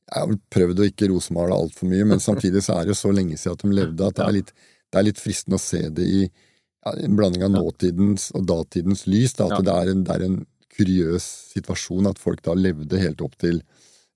[0.07, 2.99] Jeg har vel prøvd å ikke rosemale altfor mye, men samtidig så er det jo
[3.01, 4.53] så lenge siden at de levde at det er litt,
[4.93, 9.07] det er litt fristende å se det i ja, en blanding av nåtidens og datidens
[9.11, 9.35] lys.
[9.39, 10.39] Da, at det, er en, det er en
[10.77, 13.63] kuriøs situasjon at folk da levde helt opp til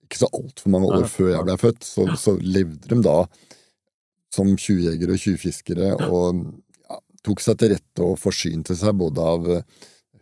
[0.07, 3.19] ikke så altfor mange år før jeg ble født, så, så levde de da
[4.35, 6.45] som tjuvjegere og tjuvfiskere og
[6.87, 9.65] ja, tok seg til rette og forsynte seg både av eh,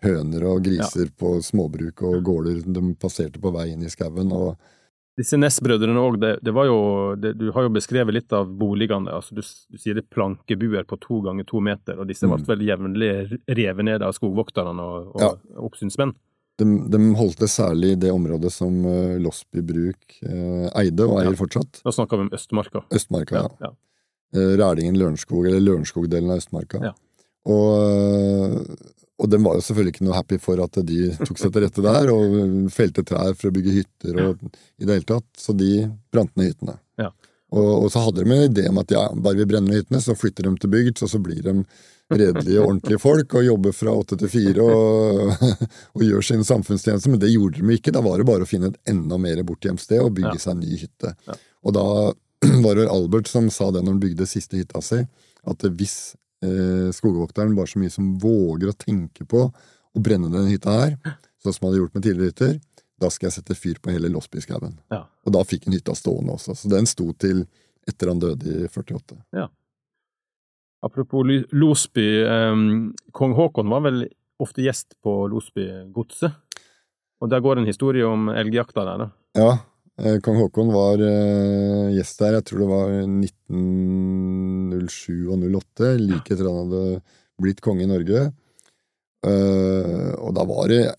[0.04, 4.33] høner og griser på småbruk og gårder de passerte på vei inn i skauen.
[4.33, 4.57] og
[5.18, 6.76] Disse Ness-brødrene òg, det, det var jo
[7.18, 9.11] det, Du har jo beskrevet litt av boligene.
[9.11, 12.38] altså Du, du sier det er plankebuer på to ganger to meter, og disse ble
[12.38, 12.46] Mm.
[12.46, 13.11] vel jevnlig
[13.48, 15.33] revet ned av skogvokterne og, og Ja.
[15.59, 16.14] oppsynsmenn.
[16.59, 21.20] De, de holdt det særlig i det området som uh, Losby bruk uh, eide, og
[21.20, 21.38] eier Ja.
[21.38, 21.83] fortsatt.
[21.85, 22.83] Da snakker vi om Østmarka.
[22.90, 23.48] Østmarka, ja.
[23.68, 23.70] ja.
[24.35, 26.81] Eh, Rælingen-Lørenskog, eller Lørenskog-delen av Østmarka.
[26.83, 26.94] Ja.
[27.46, 28.66] Og,
[29.18, 31.83] og de var jo selvfølgelig ikke noe happy for at de tok seg til rette
[31.83, 34.44] der, og felte trær for å bygge hytter og
[34.78, 35.72] i det hele tatt, så de
[36.14, 36.76] brant ned hyttene.
[37.02, 37.11] Ja.
[37.48, 40.02] Og, og så hadde de en idé om at ja, bare vi brenner ned hyttene,
[40.04, 41.54] så flytter de til bygd, og så blir de
[42.09, 45.42] redelige, ordentlige folk og jobber fra åtte til fire og,
[45.96, 47.92] og gjør sin samfunnstjeneste, men det gjorde de ikke.
[47.96, 50.44] Da var det bare å finne et enda mer bortgjemt og bygge Ja.
[50.46, 51.12] seg en ny hytte.
[51.28, 51.37] Ja.
[51.66, 51.85] Og da
[52.64, 55.02] var det Albert som sa det når han bygde siste hytta si,
[55.48, 55.98] at hvis
[56.44, 60.96] eh, skogvokteren bare så mye som våger å tenke på å brenne denne hytta her,
[61.42, 62.59] sånn som han hadde gjort med tidligere hytter,
[62.98, 64.74] da skal jeg sette fyr på hele Losbyskauen.
[64.92, 65.05] Ja.
[65.27, 67.44] Og da fikk han hytta stående også, så den sto til
[67.88, 69.16] etter han døde i 48.
[69.37, 69.46] Ja.
[70.85, 74.05] Apropos Losby, em, kong Haakon var vel
[74.38, 76.37] ofte gjest på Losby-godset.
[77.18, 79.09] Og der går en historie om elgjakta der, da.
[79.38, 79.64] Ja, eh,
[80.22, 86.46] kong Haakon var eh, gjest der, jeg tror det var 1907 og 08, like etter
[86.46, 86.82] han hadde
[87.42, 88.20] blitt konge i Norge.
[89.26, 90.94] Eh, og da var det ja,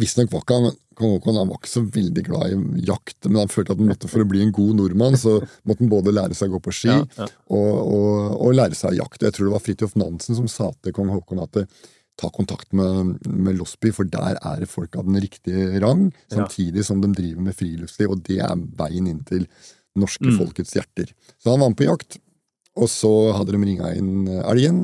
[0.00, 2.52] Visstnok var ikke han kong Haakon han var ikke så veldig glad i
[2.88, 5.32] jakt, men han følte at han måtte for å bli en god nordmann, så
[5.68, 7.26] måtte han både lære seg å gå på ski Ja, ja.
[7.54, 8.08] og, og,
[8.48, 9.22] og lære seg jakt.
[9.22, 11.64] Jeg tror det var Fridtjof Nansen som sa til kong Haakon at det,
[12.18, 16.82] ta kontakt med, med Losby, for der er det folk av den riktige rang, samtidig
[16.86, 19.46] som de driver med friluftsliv, og det er veien inn til
[19.98, 20.36] norske Mm.
[20.38, 21.12] folkets hjerter.
[21.38, 22.18] Så han var med på jakt,
[22.78, 24.82] og så hadde de ringa inn eh, elgen.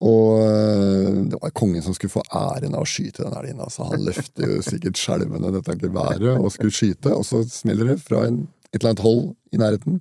[0.00, 3.60] Og eh, det var kongen som skulle få æren av å skyte den elgen.
[3.60, 7.98] Altså, han løfter jo sikkert skjelvende dette geværet og skulle skyte, og så smeller det
[8.04, 10.00] fra en, et eller annet hold i nærheten.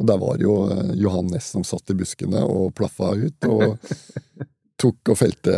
[0.00, 3.78] Og der var jo eh, Johan Næss som satt i buskene og plaffa ut, og
[4.80, 5.54] tok og felte,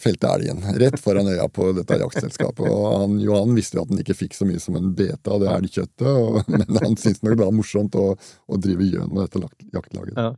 [0.00, 2.64] felte elgen rett foran øya på dette jaktselskapet.
[2.66, 5.42] Og han, Johan visste jo at han ikke fikk så mye som en bete av
[5.42, 9.26] det elgkjøttet, og, men han syntes nok det var morsomt å, å drive gjøn med
[9.26, 10.16] dette jaktlaget.
[10.18, 10.32] Ja.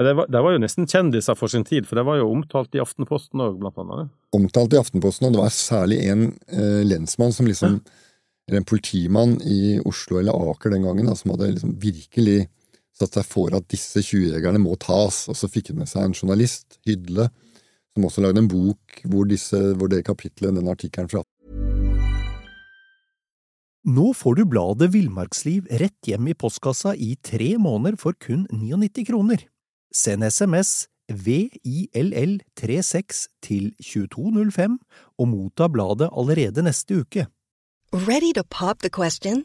[0.00, 2.72] Det var, det var jo nesten kjendiser for sin tid, for det var jo omtalt
[2.72, 4.14] i Aftenposten òg, blant annet.
[4.32, 7.82] omtalt i Aftenposten, og det var særlig en eh, lensmann som liksom
[8.48, 12.48] Eller en politimann i Oslo eller Aker den gangen, da, som hadde liksom virkelig
[13.00, 15.24] satt seg for at disse tjuvjegerne må tas.
[15.30, 17.26] Og så fikk han med seg en journalist, Hydle,
[17.94, 21.24] som også lagde en bok hvor, disse, hvor det kapitlet, den artikkelen fra
[23.88, 29.08] Nå får du bladet Villmarksliv rett hjem i postkassa i tre måneder for kun 99
[29.08, 29.48] kroner.
[29.88, 34.76] Send SMS VILL36 til 2205
[35.18, 37.26] og motta bladet allerede neste uke.
[37.92, 39.44] Ready to pop the question?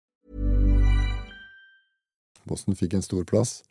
[2.49, 3.61] Boston fikk en stor plass.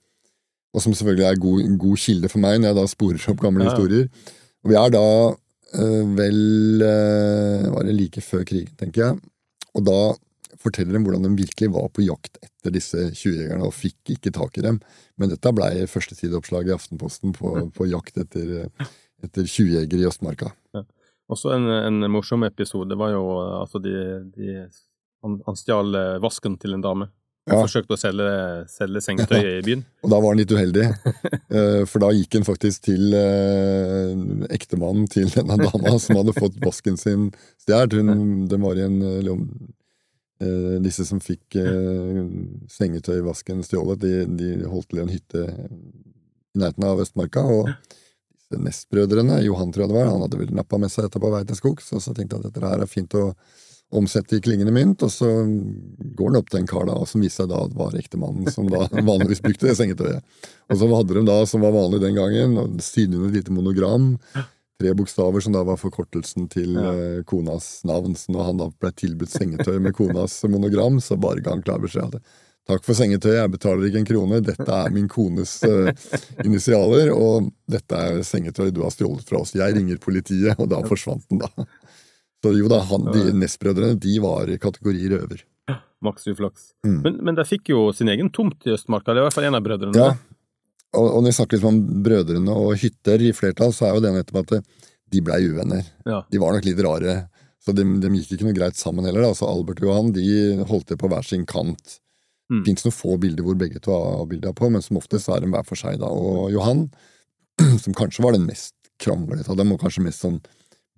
[0.75, 3.41] Og som selvfølgelig er god, en god kilde for meg når jeg da sporer opp
[3.43, 3.71] gamle Ja.
[3.73, 4.09] historier.
[4.63, 5.05] Og vi er da
[5.81, 9.19] øh, vel øh, Var det like før krigen, tenker jeg.
[9.75, 9.99] Og da
[10.61, 14.59] forteller de hvordan de virkelig var på jakt etter disse tjuvjegerne, og fikk ikke tak
[14.59, 14.81] i dem.
[15.17, 18.67] Men dette blei førstesideoppslag i Aftenposten på, på jakt etter,
[19.25, 20.51] etter tjuvjegere i Østmarka.
[21.31, 23.23] Også en, en morsom episode var jo
[23.63, 23.93] altså de,
[24.35, 24.67] de
[25.23, 27.07] Han, han stjal eh, vasken til en dame.
[27.49, 27.63] Ja.
[27.65, 28.33] forsøkte å selge,
[28.71, 29.83] selge sengetøy i byen.
[30.05, 34.13] Og da var han litt uheldig, eh, for da gikk han faktisk til eh,
[34.55, 37.31] ektemannen til denne dama som hadde fått vasken sin
[37.65, 37.97] stjålet.
[38.51, 39.33] Det var i en eh,
[40.45, 42.21] eh, Disse som fikk eh,
[42.77, 47.47] sengetøyvasken stjålet, de, de holdt til i en hytte i nærheten av Østmarka.
[47.47, 47.73] og
[48.51, 51.31] disse Nestbrødrene, Johan tror jeg det var, han hadde vel nappa med seg dette på
[51.31, 53.31] vei til skogs, og så tenkte jeg at dette her er fint å
[53.91, 55.27] omsette i klingende mynt, og så
[56.17, 58.69] går han opp til en kar da, som viste seg da at var ektemannen som
[58.71, 60.23] da vanligvis brukte det sengetøyet.
[60.71, 64.13] Og så hadde de da, som var vanlig den gangen, sydd inn et lite monogram,
[64.81, 66.93] tre bokstaver som da var forkortelsen til Ja.
[66.95, 68.15] eh, konas navn.
[68.17, 71.83] Så når han da ble tilbudt sengetøy med konas monogram, så bare ga han klar
[71.83, 72.23] beskjed at
[72.69, 74.39] Takk for sengetøyet, jeg betaler ikke en krone.
[74.47, 75.89] Dette er min kones uh,
[76.45, 79.55] initialer, og dette er sengetøy du har stjålet fra oss.
[79.57, 81.67] Jeg ringer politiet, og da forsvant den, da.
[82.41, 85.45] Så jo da, han, de nestbrødrene, de var i kategori røver.
[86.01, 86.71] Maks uflaks.
[86.87, 87.01] Mm.
[87.05, 89.13] Men, men de fikk jo sin egen tomt i Østmarka.
[89.13, 90.01] Det var i hvert fall en av brødrene.
[90.01, 90.15] Ja,
[90.97, 94.05] og, og når vi snakker liksom om brødrene og hytter i flertall, så er jo
[94.07, 94.71] det nettopp at
[95.11, 95.85] de blei uvenner.
[96.09, 96.23] Ja.
[96.31, 97.17] De var nok litt rare,
[97.61, 99.29] så de, de gikk ikke noe greit sammen heller.
[99.29, 99.35] Da.
[99.37, 100.27] Så Albert og Johan de
[100.71, 101.99] holdt det på hver sin kant.
[102.51, 102.65] Mm.
[102.67, 105.53] Fins noen få bilder hvor begge to har bilder på, men som oftest er de
[105.53, 106.01] hver for seg.
[106.03, 106.09] da.
[106.11, 106.89] Og Johan,
[107.85, 110.41] som kanskje var den mest kranglete av dem, og kanskje mest sånn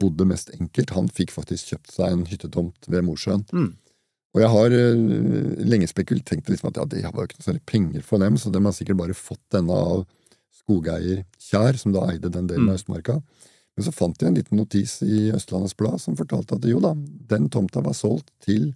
[0.03, 3.45] bodde mest enkelt, han fikk faktisk kjøpt seg en hyttetomt ved Mosjøen.
[3.55, 3.71] Mm.
[4.33, 7.49] Og jeg har eh, lenge spekulert tenkt liksom at ja, de var jo ikke noe
[7.51, 10.05] særlig penger for dem, så de har sikkert bare fått denne av
[10.63, 12.73] skogeier Kjær, som da eide den delen Mm.
[12.73, 13.19] av Østmarka.
[13.77, 16.93] Men så fant jeg en liten notis i Østlandets Blad som fortalte at jo da,
[16.95, 18.75] den tomta var solgt til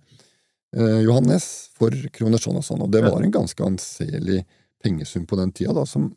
[0.77, 4.43] eh, Johannes for kroner sånn og sånn, og det var en ganske anselig
[4.83, 6.11] pengesum på den tida, da, som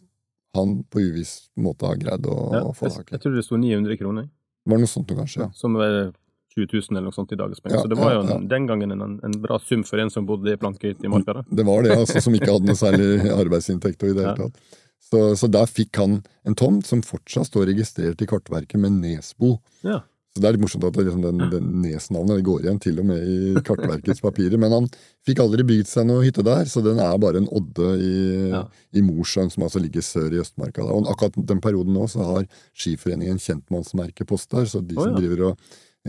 [0.55, 3.15] han på uviss måte har greid å, Ja, få tak i.
[3.15, 4.29] jeg tror det sto 900 kroner.
[4.69, 5.45] Var noe sånt kanskje?
[5.45, 5.51] Ja.
[5.57, 6.11] Som er
[6.55, 7.77] 20 000 eller noe sånt i dagens penger.
[7.77, 10.11] Ja, så det var jo ja, en, den gangen en, en bra sum for en
[10.13, 11.43] som bodde i plankehytte i marka.
[11.45, 14.79] Det var det, altså, som ikke hadde noe særlig arbeidsinntekt i det hele tatt.
[15.09, 19.55] Så, så der fikk han en tomt som fortsatt står registrert i Kartverket med Nesbo.
[19.85, 20.01] Ja.
[20.39, 23.09] Så det er litt morsomt at det liksom den, den Nes-navnet går igjen til og
[23.09, 24.55] med i Kartverkets papirer.
[24.61, 24.87] Men han
[25.27, 28.13] fikk aldri bygd seg noe hytte der, så den er bare en odde i,
[28.53, 28.61] Ja.
[28.95, 30.79] i Mosjøen, som altså ligger sør i Østmarka.
[30.79, 30.95] Da.
[30.95, 35.19] Og akkurat den perioden nå så har Skiforeningen kjentmannsmerkepost der, så de som ja.
[35.19, 35.57] driver og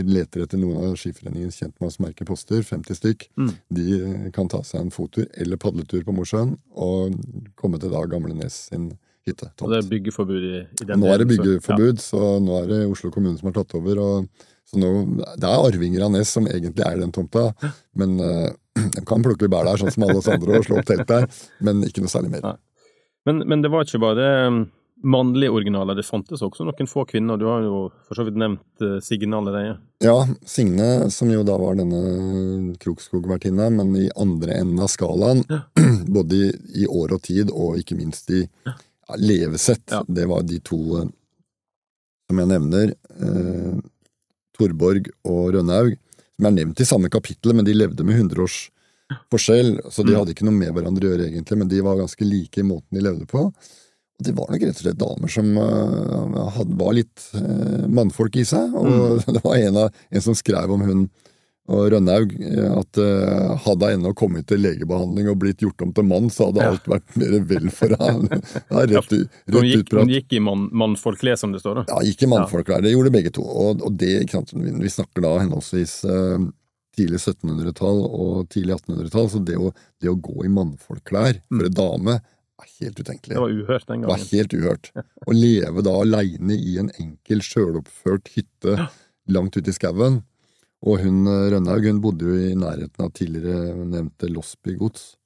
[0.06, 3.50] leter etter noen av Skiforeningens kjentmannsmerkeposter, 50 stykk, Mm.
[3.74, 7.18] de kan ta seg en fottur eller padletur på Mosjøen og
[7.58, 8.92] komme til da Gamle Nes sin
[9.30, 9.50] hytte.
[9.62, 12.56] Og det er byggeforbud i, i den Nå er det byggeforbud, så- byggeforbud, så, nå
[12.62, 14.02] er det Oslo kommune som har tatt over.
[14.06, 14.90] Og, så nå,
[15.40, 17.48] det er arvinger av Nes som egentlig eier den tomta,
[17.98, 20.90] men uh, de kan plukke bær der, sånn som alle oss andre, og slå opp
[20.90, 21.26] telt der,
[21.66, 22.52] men ikke noe særlig mer.
[23.28, 24.62] Men, men det var ikke bare um,
[25.02, 27.40] mannlige originaler, det fantes også noen få kvinner.
[27.40, 29.74] Du har jo for så vidt nevnt uh, Signe allerede.
[30.04, 30.14] Ja,
[30.48, 35.42] Signe, som jo da var denne Krokskog-vertinna, men i andre enden av skalaen,
[36.16, 36.52] både i,
[36.84, 38.76] i år og tid, og ikke minst i ja,
[39.18, 40.02] levesett, Ja.
[40.08, 41.08] det var de to eh,
[42.30, 43.80] som jeg nevner, eh,
[44.58, 45.96] Torborg og Rønnaug,
[46.36, 48.68] som er nevnt i samme kapittel, men de levde med hundreårs
[49.32, 50.18] forskjell, så de Mm.
[50.20, 52.92] hadde ikke noe med hverandre å gjøre egentlig, men de var ganske like i måten
[52.94, 53.46] de levde på.
[53.48, 58.36] Og det var nok rett og slett damer som uh, hadde, var litt uh, mannfolk
[58.36, 61.10] i seg, og det var en, av, en som skrev om hun
[61.70, 65.92] og Rønnaug eh, at uh, hadde hun ennå kommet til legebehandling og blitt gjort om
[65.96, 66.70] til mann, så hadde Ja.
[66.74, 68.40] alt vært mer vel for henne.
[68.70, 71.82] Ja, rett, u- Hun gikk, hun gikk i mann, mannfolkle, som det står.
[71.82, 71.84] da.
[71.94, 72.30] Ja, gikk i
[72.74, 72.86] der.
[72.88, 73.44] Det gjorde begge to.
[73.46, 76.48] Og, og det, vi vi snakker da henholdsvis eh,
[76.98, 79.70] tidlig 1700-tall og tidlig 1800-tall, så det å,
[80.02, 82.18] det å gå i mannfolkklær for en dame
[82.60, 83.36] er helt utenkelig.
[83.36, 83.38] Mm.
[83.38, 84.08] Det var uhørt den gangen.
[84.08, 84.90] Det var helt uhørt.
[85.30, 88.88] Å leve da aleine i en enkel, sjøloppført hytte
[89.30, 90.20] langt ute i skauen.
[90.88, 95.16] Og hun eh, Rønnaug hun bodde jo i nærheten av tidligere nevnte Losby gods,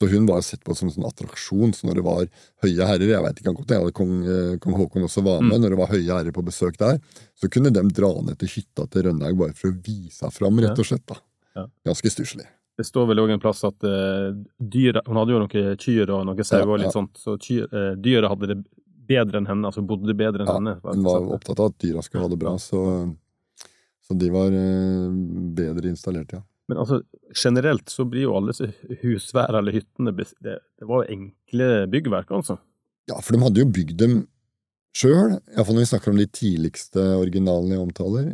[0.00, 1.74] Så hun var sett på som en sånn attraksjon.
[1.76, 2.22] Så når det var
[2.64, 5.58] høye herrer Jeg vet ikke godt jeg hadde kong, eh, kong Haakon også var med.
[5.58, 5.64] Mm.
[5.64, 7.02] Når det var høye herrer på besøk der,
[7.34, 10.78] så kunne de dra ned til hytta til Rønnaug bare for å vise fram, rett
[10.78, 11.06] og slett.
[11.10, 11.20] da.
[11.58, 11.66] Ja.
[11.90, 12.46] Ganske stusslig.
[12.78, 16.22] Det står vel òg en plass at uh, dyra Hun hadde jo noen kyr og
[16.24, 16.94] noen sauer og litt ja.
[16.94, 18.56] sånt, så kyr, uh, dyra hadde det
[19.10, 20.76] bedre enn henne, altså bodde bedre enn henne.
[20.86, 22.80] Hun var opptatt av at dyra skulle ha det bra, så,
[24.10, 25.10] så de var eh,
[25.54, 26.40] bedre installert, ja.
[26.66, 27.00] Men altså,
[27.34, 28.54] generelt så blir jo alle
[29.04, 32.56] husvær eller hyttene det, det var jo enkle byggverk, altså.
[33.10, 34.16] Ja, for de hadde jo bygd dem
[34.98, 38.32] sjøl, iallfall når vi snakker om de tidligste originalene jeg omtaler.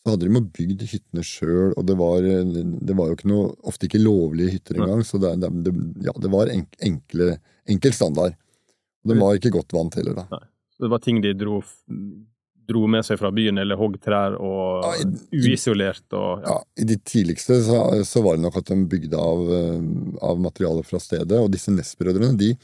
[0.00, 3.50] Så hadde de jo bygd hyttene sjøl, og det var, det var jo ikke noe,
[3.66, 4.86] ofte ikke lovlige hytter Nei.
[4.86, 5.34] engang, så det,
[5.66, 5.74] det,
[6.06, 7.32] ja, det var enk, enkle,
[7.70, 8.38] enkel standard.
[9.02, 10.42] Og de var ikke godt vant heller, da.
[10.74, 11.58] Så det var ting de dro,
[12.70, 16.54] dro med seg fra byen, eller hogg trær, og Ja, i- uisolert og ja.
[16.54, 19.80] Ja, I de tidligste så, så var det nok at de bygde av, eh,
[20.30, 22.54] av materiale fra stedet, og disse Ness-brødrene de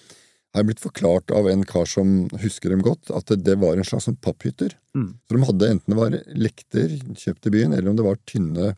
[0.56, 4.06] har blitt forklart av en kar som husker dem godt, at det, var en slags
[4.08, 4.72] sånn papphytter.
[4.96, 5.10] Mm.
[5.28, 8.70] Så de hadde enten det var lekter kjøpt i byen, eller om det var tynne,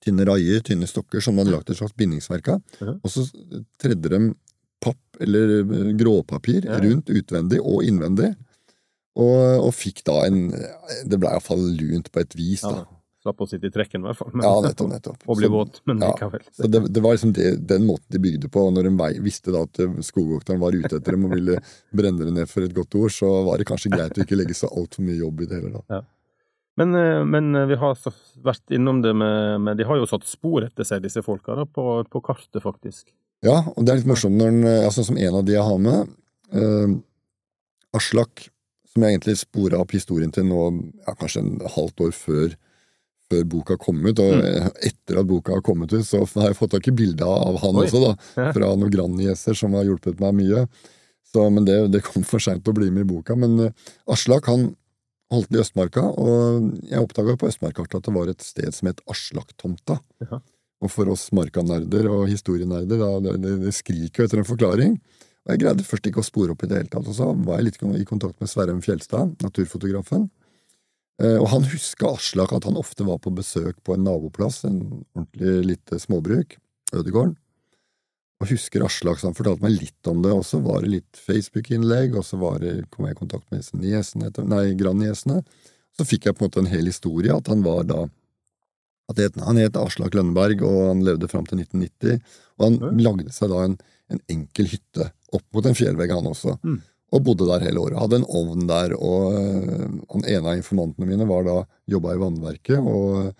[0.00, 2.62] tynne raier, tynne stokker, som de hadde lagt et slags bindingsverk av.
[2.80, 3.00] Mhm.
[3.04, 3.26] Og så
[3.82, 4.22] tredde de
[4.80, 8.30] papp eller eh, gråpapir rundt utvendig og innvendig,
[9.18, 12.82] og, og fikk da en Det ble iallfall lunt på et vis, da.
[12.84, 12.88] ja.
[13.20, 14.30] Slapp å sitte i trekken, i hvert fall.
[14.32, 15.24] Men, Ja, nettopp, nettopp.
[15.28, 16.08] og bli våt, men ja.
[16.14, 16.46] likevel.
[16.56, 18.62] så det, det var liksom det, den måten de bygde på.
[18.64, 21.58] og Når de visste da at eh, skogvokteren var ute etter dem og ville
[22.00, 24.56] brenne det ned for et godt ord, så var det kanskje greit å ikke legge
[24.56, 25.84] så altfor mye jobb i det heller.
[25.90, 26.00] da.
[26.80, 28.00] Men, eh, men vi har
[28.40, 31.68] vært innom det med, med De har jo satt spor etter seg, disse folka, da,
[31.68, 33.10] på, på kartet, faktisk.
[33.44, 35.66] Ja, og det er litt morsomt når den, eh, altså som en av de jeg
[35.66, 36.16] har med,
[36.56, 36.96] eh,
[37.96, 38.48] Aslak,
[38.90, 40.60] som jeg egentlig spora opp historien til nå
[41.06, 42.56] ja, kanskje en halvt år før,
[43.30, 44.70] før boka kom ut, og Mm.
[44.90, 47.76] etter at boka har kommet ut, så har jeg fått tak i bilde av han
[47.78, 47.86] Oi.
[47.86, 50.66] også, da, fra noen Granny-gjesser som har hjulpet meg mye.
[51.30, 53.36] Så, men det, det kom for seint å bli med i boka.
[53.38, 53.70] Men uh,
[54.10, 54.72] Aslak han
[55.30, 58.88] holdt til i Østmarka, og jeg oppdaga på Østmarkkartet at det var et sted som
[58.90, 60.00] het Aslaktomta.
[60.24, 60.40] Jaha.
[60.82, 64.98] Og for oss markanerder og historienerder, da, det, det, det skriker jo etter en forklaring.
[65.50, 67.08] Jeg greide først ikke å spore opp i det hele tatt.
[67.10, 70.28] Og så var jeg litt i kontakt med Sverre Fjelstad, naturfotografen.
[71.20, 75.04] Eh, Og han huska Aslak at han ofte var på besøk på en naboplass, en
[75.14, 76.56] ordentlig lite småbruk,
[76.94, 77.36] Ødegården.
[78.40, 81.18] Og husker Aslak, så han fortalte meg litt om det, og så var det litt
[81.20, 85.42] Facebook-innlegg, og så var det, kom jeg i kontakt med niesene, nei, grandniesene.
[85.98, 88.06] Så fikk jeg på en måte en hel historie, at han var da
[89.10, 92.20] at het- Han het Aslak Lønneberg, og han levde fram til 1990.
[92.58, 93.76] Og han lagde seg da en,
[94.08, 96.56] en enkel hytte opp mot en fjellvegg, han også.
[96.64, 96.80] Mm.
[97.10, 97.98] Og bodde der hele året.
[97.98, 101.56] Hadde en ovn der, og øh, han ene av informantene mine var da
[101.90, 103.32] jobba i vannverket og,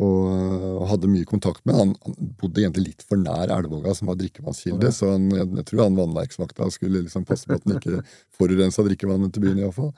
[0.00, 1.76] og hadde mye kontakt med.
[1.76, 4.94] Han, han bodde egentlig litt for nær Elvåga, som var drikkevannskilde, Ja.
[4.96, 8.00] så han, jeg, jeg tror han vannverksvakta skulle liksom passe på at han ikke
[8.40, 9.92] forurensa drikkevannet til byen, iallfall.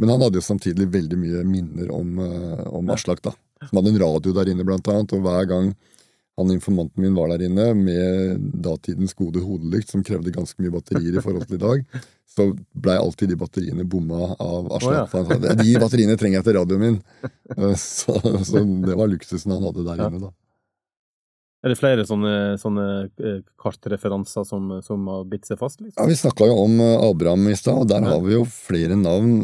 [0.00, 3.34] Men han hadde jo samtidig veldig mye minner om, øh, om Aslak, da.
[3.66, 5.74] Som hadde en radio der inne, blant annet, og hver gang
[6.38, 11.18] han informanten min var der inne med datidens gode hodelykt, som krevde ganske mye batterier
[11.18, 11.82] i forhold til i dag,
[12.30, 15.10] så blei alltid de batteriene bomma av Aslak.
[15.12, 15.48] Oh, ja.
[15.50, 17.00] Sa de batteriene trenger jeg til radioen min.
[17.56, 18.14] Eh, Så,
[18.46, 20.30] så det var luksusen han hadde der inne, da.
[21.60, 22.84] Er det flere sånne, sånne
[23.20, 25.82] eh, kartreferanser som, som har bitt seg fast?
[25.82, 26.08] Ja, liksom?
[26.08, 28.14] Vi snakka jo om eh, Abraham i stad, og der Ja.
[28.14, 29.42] har vi jo flere navn.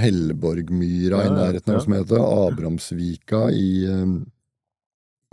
[0.00, 1.80] Helleborgmyra Ja, i ja, nærheten, ja.
[1.84, 3.68] som heter Abrahamsvika i,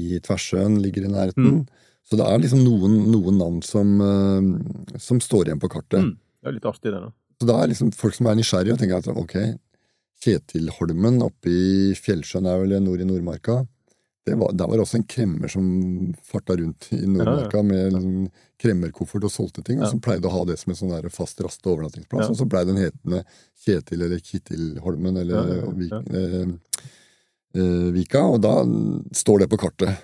[0.02, 1.52] i Tversjøen ligger i nærheten.
[1.60, 1.92] Mm.
[2.06, 6.04] Så det er liksom noen, noen navn som, uh, som står igjen på kartet.
[6.04, 6.18] Mm.
[6.42, 7.14] Det er litt artig, det, da.
[7.40, 9.38] Så det er liksom folk som er nysgjerrige og tenker at ok,
[10.26, 13.64] Kjetilholmen oppe i Fjellsjøen er vel nord i Nordmarka.
[14.26, 15.66] Det var, der var det også en kremmer som
[16.26, 18.30] farta rundt i Nordmarka med liksom
[18.62, 19.90] kremmerkoffert og solgte ting, og Ja.
[19.92, 22.26] som pleide å ha det som en sånn fast rast overnattingsplass.
[22.26, 22.32] Ja.
[22.32, 23.22] Og så blei den hetende
[23.66, 26.56] Kjetil eller Kittilholmen eller Ja,
[27.96, 28.58] Vika, og da
[29.16, 30.04] står det på kartet.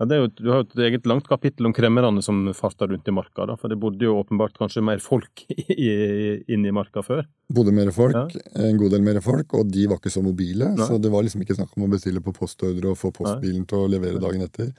[0.00, 3.06] Ja, det jo, du har jo et eget langt kapittel om kremmerne som farta rundt
[3.06, 5.44] i marka, da, for det bodde jo åpenbart kanskje mer folk
[6.52, 7.22] inne i marka før.
[7.52, 8.42] Bodde mer folk, Ja.
[8.66, 10.72] en god del mer folk, og de var ikke så mobile.
[10.74, 10.88] Nei.
[10.88, 13.84] Så det var liksom ikke snakk om å bestille på postordre og få postbilen til
[13.84, 14.72] å levere dagen etter.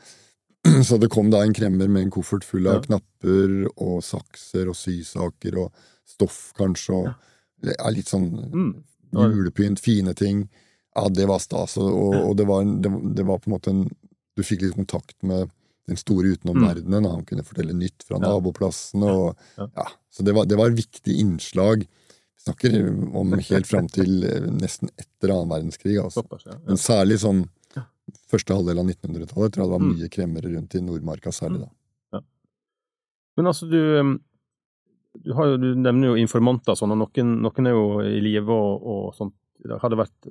[0.88, 4.76] Så det kom da en kremmer med en koffert full av knapper og sakser og
[4.80, 5.72] sysaker og
[6.08, 8.74] stoff, kanskje, og ja, litt sånn Mm.
[9.14, 10.48] Julepynt, fine ting.
[10.96, 13.72] Ja, det var stas, og, og, og det, var en, det, var på en måte
[13.74, 13.84] en
[14.38, 15.50] Du fikk litt kontakt med
[15.90, 18.24] den store utenomverdenen, og han kunne fortelle nytt fra Mm.
[18.24, 18.30] Ja.
[18.34, 19.68] naboplassene, og Ja.
[19.76, 21.84] ja, så det var, det var viktig innslag.
[21.84, 22.78] Vi snakker
[23.16, 26.24] om helt fram til eh, nesten etter annen verdenskrig, altså.
[26.46, 26.56] Ja.
[26.68, 27.44] Men særlig sånn
[28.30, 29.94] første halvdel av 1900-tallet tror jeg det var Mm.
[29.98, 32.22] mye kremmere rundt i Nordmarka særlig da.
[33.38, 34.20] Men altså, du,
[35.24, 38.54] du, har jo, du nevner jo informanter sånn, og noen, noen er jo i live
[38.54, 39.34] og, og sånt.
[39.82, 40.28] Har det vært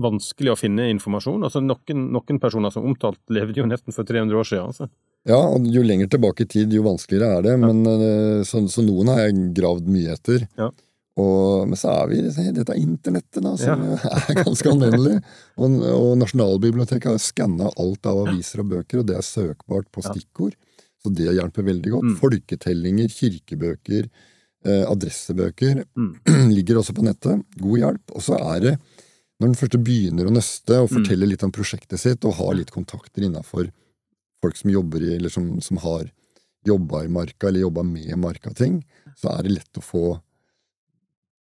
[0.00, 1.44] vanskelig å finne informasjon?
[1.46, 4.72] Altså, noen, noen personer som omtalt levde jo nesten for 300 år siden.
[4.72, 4.88] Altså.
[5.26, 7.54] Ja, og jo lenger tilbake i tid, jo vanskeligere er det.
[7.62, 10.44] Men, eh, så, så noen har jeg gravd mye etter.
[10.60, 10.68] Ja.
[11.16, 12.18] Og, men så er vi
[12.52, 15.16] dette internettet, da, som er ganske anvendelig.
[15.56, 20.04] Og, og Nasjonalbiblioteket har skanna alt av aviser og bøker, og det er søkbart på
[20.04, 20.12] Ja.
[20.12, 20.54] stikkord.
[21.02, 22.10] Så det hjelper veldig godt.
[22.10, 22.16] Mm.
[22.20, 24.06] Folketellinger, kirkebøker,
[24.66, 26.12] eh, adressebøker Mm.
[26.56, 27.42] ligger også på nettet.
[27.60, 28.14] God hjelp.
[28.14, 28.74] Og så er det,
[29.40, 30.94] når den første begynner å nøste og Mm.
[30.96, 33.70] forteller litt om prosjektet sitt, og har litt kontakter innafor
[34.42, 36.10] folk som jobber i, eller som, som har
[36.66, 38.80] jobba i marka, eller jobba med marka-ting,
[39.16, 40.04] så er det lett å få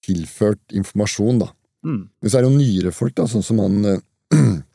[0.05, 1.49] tilført informasjon, da.
[1.87, 2.09] Mm.
[2.20, 4.01] Men så er det jo nyere folk, da, sånn som han eh,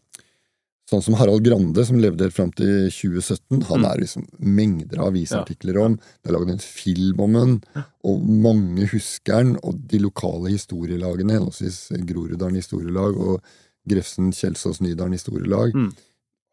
[0.91, 3.61] Sånn som Harald Grande, som levde helt fram til 2017.
[3.69, 3.85] Han Mm.
[3.91, 5.95] er liksom mengder av avisartikler om.
[5.95, 7.61] Det er laget en film om han,
[8.03, 9.55] og mange husker han.
[9.63, 13.41] Og de lokale historielagene, henholdsvis Groruddalen historielag og
[13.87, 15.93] Grefsen Kjelsås Nydalen historielag, Mm.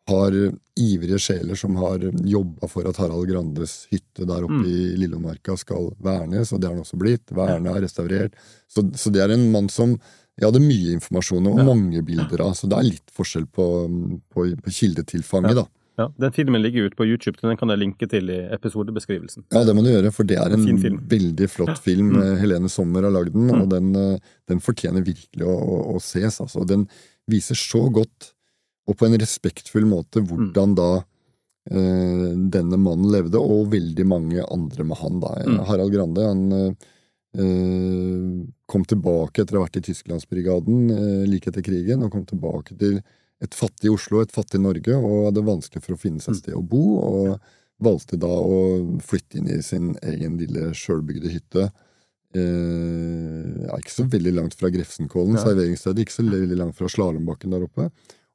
[0.09, 0.31] har
[0.77, 4.67] ivrige sjeler som har jobba for at Harald Grandes hytte der oppe Mm.
[4.67, 7.27] i Lillomarka skal vernes, og det har han også blitt.
[7.31, 8.33] Verna, restaurert.
[8.69, 9.99] Så, så det er en mann som
[10.41, 11.65] jeg hadde mye informasjon og Ja.
[11.69, 13.67] mange bilder av, så det er litt forskjell på,
[14.33, 15.67] på, på kildetilfanget, da.
[16.01, 19.45] Ja, Den filmen ligger ute på YouTube, den kan jeg linke til i episodebeskrivelsen.
[19.53, 22.15] Ja, det må du gjøre, for det er en en veldig flott film.
[22.17, 22.39] Mm.
[22.41, 23.61] Helene Sommer har lagd den, Mm.
[23.61, 24.19] og den, eh,
[24.49, 26.41] den fortjener virkelig å, å, å ses.
[26.41, 26.65] Altså.
[26.67, 26.89] Den
[27.29, 28.33] viser så godt,
[28.89, 31.05] og på en respektfull måte, hvordan da
[31.71, 35.21] eh, denne mannen levde, og veldig mange andre med han.
[35.21, 35.35] da.
[35.47, 35.59] Mm.
[35.69, 36.73] Harald Grande han eh,
[37.37, 42.75] kom tilbake etter å ha vært i Tysklandsbrigaden eh, like etter krigen, og kom tilbake
[42.81, 42.99] til
[43.41, 46.59] et fattig Oslo, et fattig Norge, og hadde vanskelig for å finne seg et sted
[46.59, 46.85] å bo.
[47.01, 47.39] og
[47.81, 48.57] valgte da å
[49.05, 51.71] flytte inn i sin egen lille sjølbygde hytte.
[52.37, 55.45] Eh, ikke så veldig langt fra Grefsenkollen, Ja.
[55.47, 57.91] serveringsstedet, ikke så veldig langt fra Slalåmbakken der oppe.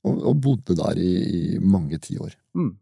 [0.06, 1.14] Og, og bodde der i,
[1.56, 2.36] i mange tiår.
[2.54, 2.76] Mm.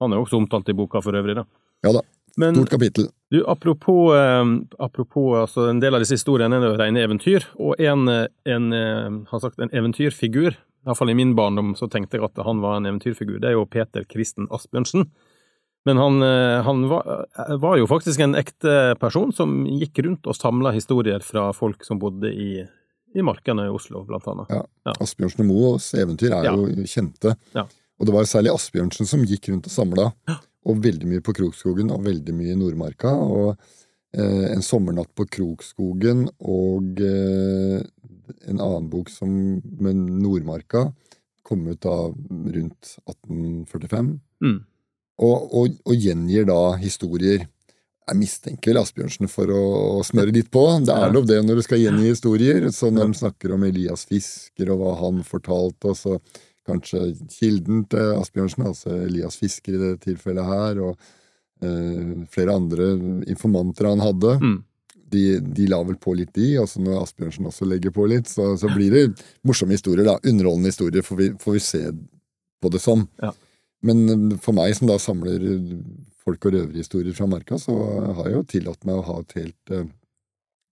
[0.00, 1.44] Han er jo også omtalt i boka for øvrig, da.
[1.86, 2.02] Ja da,
[2.38, 3.08] Men stort kapittel.
[3.30, 4.44] du, apropos, eh,
[4.78, 8.72] apropos altså, en del av disse historiene er jo rene eventyr, og en, eh, en,
[8.72, 10.54] eh, sagt, en eventyrfigur,
[10.86, 13.66] iallfall i min barndom så tenkte jeg at han var en eventyrfigur, det er jo
[13.66, 15.08] Peter Kristen Asbjørnsen.
[15.86, 17.26] Men han, han var,
[17.58, 21.98] var jo faktisk en ekte person som gikk rundt og samla historier fra folk som
[21.98, 22.66] bodde i,
[23.16, 24.52] i markene i Oslo, blant annet.
[24.52, 24.92] Ja.
[25.00, 26.52] Asbjørnsen og Moes eventyr er Ja.
[26.52, 27.32] jo kjente.
[27.56, 27.64] Ja.
[27.98, 30.06] Og det var særlig Asbjørnsen som gikk rundt og samla.
[30.68, 33.12] Og veldig mye på Krokskogen og veldig mye i Nordmarka.
[33.16, 33.54] Og
[34.12, 37.78] eh, En sommernatt på Krokskogen og eh,
[38.46, 39.30] en annen bok som
[39.82, 40.90] med Nordmarka
[41.46, 44.12] kom ut da rundt 1845.
[44.44, 44.60] Mm.
[45.20, 47.48] Og, og, og gjengir da historier.
[48.10, 49.64] Jeg mistenker vel Asbjørnsen for å,
[50.00, 50.62] å smøre litt på.
[50.86, 52.68] Det er lov det når du skal gjengi historier.
[52.74, 56.16] Så når de snakker om Elias Fisker og hva han fortalte, og så
[56.70, 57.02] kanskje
[57.34, 60.96] kilden til Asbjørnsen, altså Elias Fisker i det tilfellet her, og
[61.62, 62.90] eh, flere andre
[63.28, 64.58] informanter han hadde, Mm.
[65.10, 66.52] de, de la vel på litt, de.
[66.62, 69.04] Og så når Asbjørnsen også legger på litt, så, så blir det
[69.42, 70.18] morsomme historier, da.
[70.22, 71.82] Underholdende historier, får vi, får vi se
[72.62, 73.06] på det som.
[73.22, 73.32] Ja.
[73.82, 75.42] Men eh, for meg som da samler
[76.20, 77.74] folk- og røverhistorier fra marka, så
[78.18, 79.86] har jeg jo tillatt meg å ha et helt eh,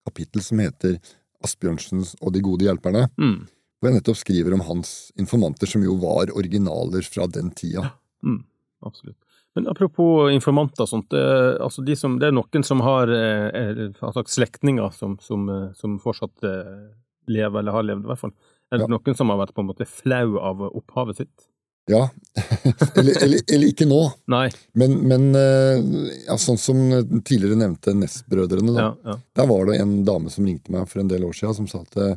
[0.07, 0.99] kapittel som heter
[1.45, 3.07] Asbjørnsens og de gode hjelperne.
[3.19, 3.41] Mm.
[3.79, 7.93] Hvor jeg nettopp skriver om hans informanter, som jo var originaler fra den tida.
[8.27, 8.41] Mm,
[8.87, 9.17] absolutt.
[9.55, 11.23] Men apropos informanter og sånt, det,
[11.65, 15.97] altså de som, det er noen som har, eh, er- slektninger som, som, eh, som
[16.03, 16.91] fortsatt eh,
[17.29, 18.35] lever, eller har levd i hvert fall.
[18.71, 18.97] Er det Ja.
[18.99, 21.47] noen som har vært på en måte flau av opphavet sitt?
[21.89, 22.11] Ja,
[22.99, 24.03] eller, eller, eller ikke nå.
[24.29, 24.51] Nei.
[24.75, 25.79] Men, men eh,
[26.27, 26.77] ja, sånn som
[27.25, 28.91] tidligere nevnte Ness-brødrene, da.
[29.07, 29.15] Ja.
[29.41, 31.81] Der var det en dame som ringte meg for en del år siden, som sa
[31.87, 32.17] at eh,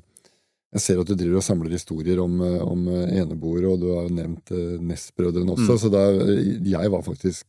[0.72, 3.90] jeg ser at du driver og samler historier om, eh, om eh, eneboere, og du
[3.96, 5.82] har jo nevnt eh, Ness-brødrene også, Mm.
[5.84, 7.46] så eh, jeg var faktisk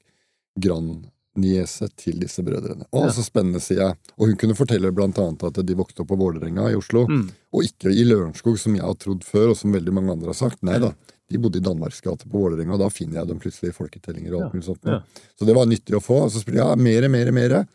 [0.58, 2.84] grandniese til disse brødrene.
[2.92, 3.10] Å, Ja.
[3.10, 3.96] så spennende, sier jeg.
[4.18, 7.30] Og hun kunne fortelle blant annet at de vokste opp på Vålerenga i Oslo, Mm.
[7.54, 10.34] og ikke i Lørenskog, som jeg har trodd før, og som veldig mange andre har
[10.34, 10.62] sagt.
[10.62, 10.92] Nei da,
[11.30, 14.42] de bodde i Danmarksgata på Vålerenga, og da finner jeg dem plutselig i folketellinger og
[14.42, 14.84] alt mulig sånt.
[14.84, 15.00] ja.
[15.38, 16.24] Så det var nyttig å få.
[16.24, 17.66] Og så spurte jeg mere, mere, mere.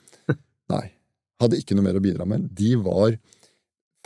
[0.70, 0.92] Nei.
[1.40, 2.54] Hadde ikke noe mer å bidra med.
[2.54, 3.18] De var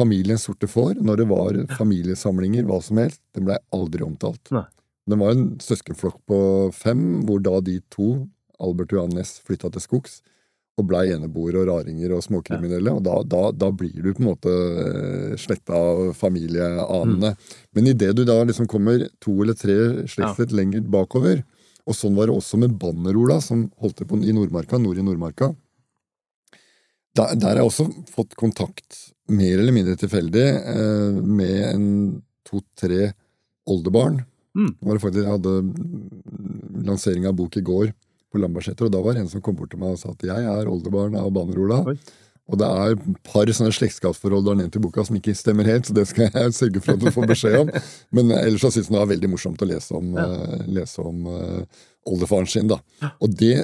[0.01, 0.97] familiens sorte får.
[1.05, 4.51] Når det var familiesamlinger, hva som helst, den blei aldri omtalt.
[4.51, 4.65] Nei.
[5.09, 6.41] Den var en søskenflokk på
[6.77, 8.11] fem, hvor da de to,
[8.61, 10.19] Albert og Johan Næss, flytta til skogs.
[10.79, 12.93] Og blei eneboere og raringer og småkriminelle.
[12.95, 17.33] Og da, da, da blir du på en måte eh, sletta av familieanene.
[17.75, 19.75] Men idet du da liksom kommer to eller tre
[20.09, 21.43] slektsledd lenger bakover,
[21.89, 25.05] Og sånn var det også med Banner-Ola, som holdt til på i Nordmarka, nord i
[25.05, 25.51] Nordmarka.
[27.17, 28.99] Der, der har jeg også fått kontakt,
[29.31, 30.45] mer eller mindre tilfeldig,
[30.75, 31.87] eh, med en
[32.47, 33.11] to-tre
[33.69, 34.21] oldebarn.
[34.55, 34.71] Mm.
[34.99, 37.91] Faktisk, jeg hadde lansering av bok i går
[38.31, 40.25] på Lambertseter, og da var det en som kom bort til meg og sa at
[40.27, 41.83] jeg er oldebarn av Banner-Ola.
[42.51, 45.67] Og det er et par sånne slektskapsforhold du har nevnt i boka som ikke stemmer
[45.69, 47.71] helt, så det skal jeg sørge for at du får beskjed om.
[48.17, 51.29] Men ellers så syns jeg det var veldig morsomt å lese om, eh, lese om
[51.31, 52.71] uh, oldefaren sin.
[52.71, 52.81] da.
[53.21, 53.55] Og det,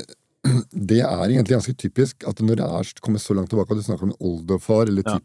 [0.72, 3.86] det er egentlig ganske typisk at når det er kommet så langt tilbake at du
[3.88, 5.18] snakker om oldefar eller Ja.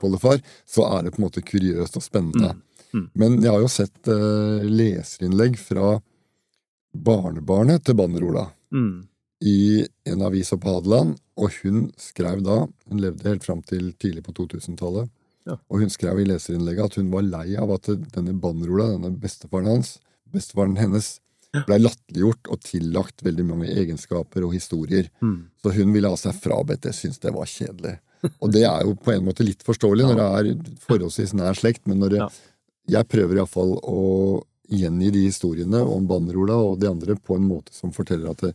[0.66, 2.54] så er det på en måte kuriøst og spennende.
[2.94, 3.06] Mm.
[3.14, 6.00] Men jeg har jo sett eh, leserinnlegg fra
[6.92, 9.06] barnebarnet til Banner-Ola Mm.
[9.44, 13.92] i en avis oppe på Hadeland, og hun skrev da, hun levde helt fram til
[13.98, 15.08] tidlig på 2000-tallet,
[15.46, 15.56] Ja.
[15.68, 17.82] og hun skrev i leserinnlegget at hun var lei av at
[18.14, 19.98] denne Banner-Ola, denne bestefaren hans,
[20.32, 21.18] bestefaren hennes,
[21.66, 25.10] blei latterliggjort og tillagt veldig mange egenskaper og historier.
[25.20, 25.50] Mm.
[25.62, 27.98] Så hun ville ha seg frabedt det, syntes det var kjedelig.
[28.40, 31.86] Og det er jo på en måte litt forståelig når det er forholdsvis nær slekt,
[31.90, 32.28] men når det,
[32.94, 34.02] jeg prøver iallfall å
[34.72, 38.52] gjengi de historiene om Banner-Ola og de andre på en måte som forteller at det,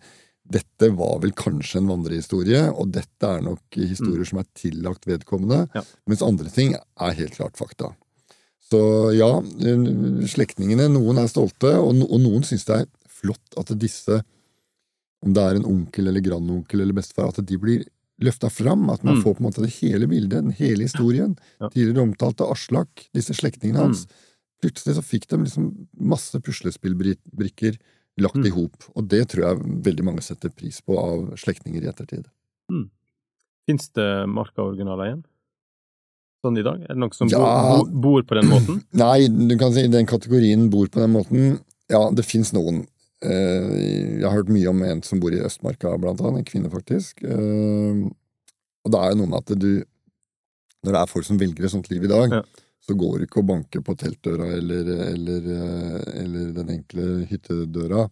[0.48, 5.66] dette var vel kanskje en vandrehistorie, og dette er nok historier som er tillagt vedkommende,
[5.68, 5.76] Mm.
[5.76, 5.84] Ja.
[6.08, 7.91] mens andre ting er helt klart fakta.
[8.68, 8.80] Så
[9.15, 9.30] ja,
[10.28, 12.88] slektningene, noen er stolte, og, og noen syns det er
[13.18, 14.20] flott at disse,
[15.26, 17.86] om det er en onkel eller grandonkel eller bestefar, at de blir
[18.22, 19.24] løfta fram, at man Mm.
[19.24, 21.38] får på en måte det hele bildet, den hele historien.
[21.61, 21.70] Ja.
[21.70, 24.05] Tidligere omtalte Aslak, disse slektningene hans.
[24.07, 24.13] Mm.
[24.65, 25.68] Plutselig så fikk de liksom
[26.01, 27.78] masse puslespillbrikker
[28.18, 28.47] lagt Mm.
[28.47, 32.26] i hop, og det tror jeg veldig mange setter pris på av slektninger i ettertid.
[33.68, 35.24] Fins det markaoriginaler igjen?
[36.48, 36.82] Sånn i dag?
[36.88, 37.39] Er det noen som Ja.
[37.78, 38.82] bor, bor på den måten?
[39.04, 41.60] Nei, du kan si den kategorien bor på den måten.
[41.91, 42.86] Ja, det fins noen.
[43.24, 46.43] Eh, Jeg har hørt mye om en som bor i Østmarka, blant annet.
[46.43, 47.24] En kvinne, faktisk.
[47.26, 48.08] Eh,
[48.88, 49.84] Og det er jo noe med at du
[50.86, 52.41] Når det er folk som velger et sånt liv i dag, Ja.
[52.88, 58.06] så går du ikke å banke på teltdøra eller, eller, eh, eller den enkle hyttedøra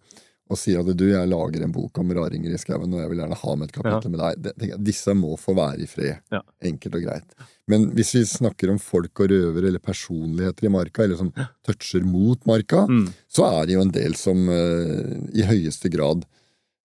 [0.50, 3.18] og sier at du, jeg lager en bok om raringer i skauen, og jeg vil
[3.24, 4.42] gjerne ha med et kapittel med deg.
[4.44, 6.20] Det- det- Disse må få være i fred.
[6.32, 6.42] Ja.
[6.62, 7.24] Enkelt og greit.
[7.68, 11.32] Men hvis vi snakker om folk og røvere eller personligheter i marka, eller som
[11.66, 13.10] toucher mot marka, Mm.
[13.28, 16.26] så er det jo en del som uh, i høyeste grad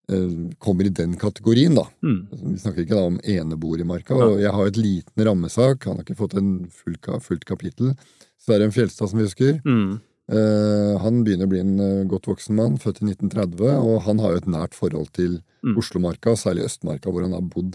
[0.10, 1.84] uh, kommer i den kategorien, da.
[2.02, 2.28] Mm.
[2.32, 4.16] Vi snakker ikke da om eneboer i marka.
[4.16, 7.92] Og jeg har et liten rammesak, han har ikke fått en full, ka- fullt kapittel.
[8.40, 9.62] Sverre Fjelstad, som vi husker.
[9.66, 10.00] Mm.
[10.30, 14.20] Eh, han begynner å bli en eh, godt voksen mann, født i 1930, og han
[14.22, 15.74] har jo et nært forhold til Mm.
[15.76, 17.74] Oslomarka, særlig Østmarka, hvor han har bodd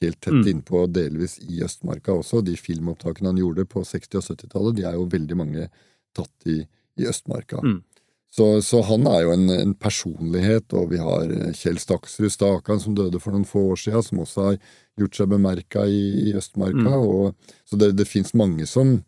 [0.00, 0.46] helt tett Mm.
[0.62, 2.44] innpå, delvis i Østmarka også.
[2.44, 5.64] De filmopptakene han gjorde på 60- og 70-tallet, de er jo veldig mange
[6.14, 6.60] tatt i,
[6.96, 7.58] i Østmarka.
[7.58, 7.82] Mm.
[8.30, 12.78] Så, så han er jo en, en personlighet, og vi har eh, Kjell Staksrud Stakan,
[12.80, 14.56] som døde for noen få år siden, som også har
[14.98, 16.86] gjort seg bemerka i, i Østmarka.
[16.94, 17.08] Mm.
[17.10, 17.34] Og,
[17.66, 19.00] så det, det fins mange som,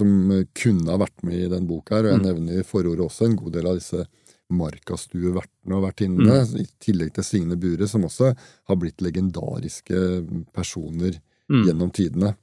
[0.00, 2.26] som eh, kunne ha vært med i den boka her, og jeg Mm.
[2.30, 4.04] nevner i forordet også en god del av disse
[4.50, 6.60] markastuevertene og vertinnene, Mm.
[6.60, 8.34] i tillegg til Signe Bure, som også
[8.68, 11.64] har blitt legendariske personer Mm.
[11.66, 12.36] gjennom tidene,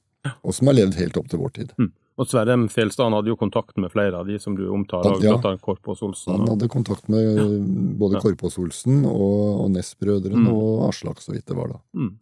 [0.44, 1.74] og som har levd helt opp til vår tid.
[2.18, 2.68] Og Sverre M.
[2.68, 5.38] Fjelstad hadde jo kontakt med flere av de som du omtaler, ja.
[5.38, 5.56] bl.a.
[5.62, 6.34] Korpås Olsen.
[6.40, 8.20] Han hadde kontakt med både Ja.
[8.22, 10.48] Korpås-Olsen og, og Næss-brødrene Mm.
[10.52, 11.80] og Aslak, så vidt det var da.
[11.96, 12.18] Mm.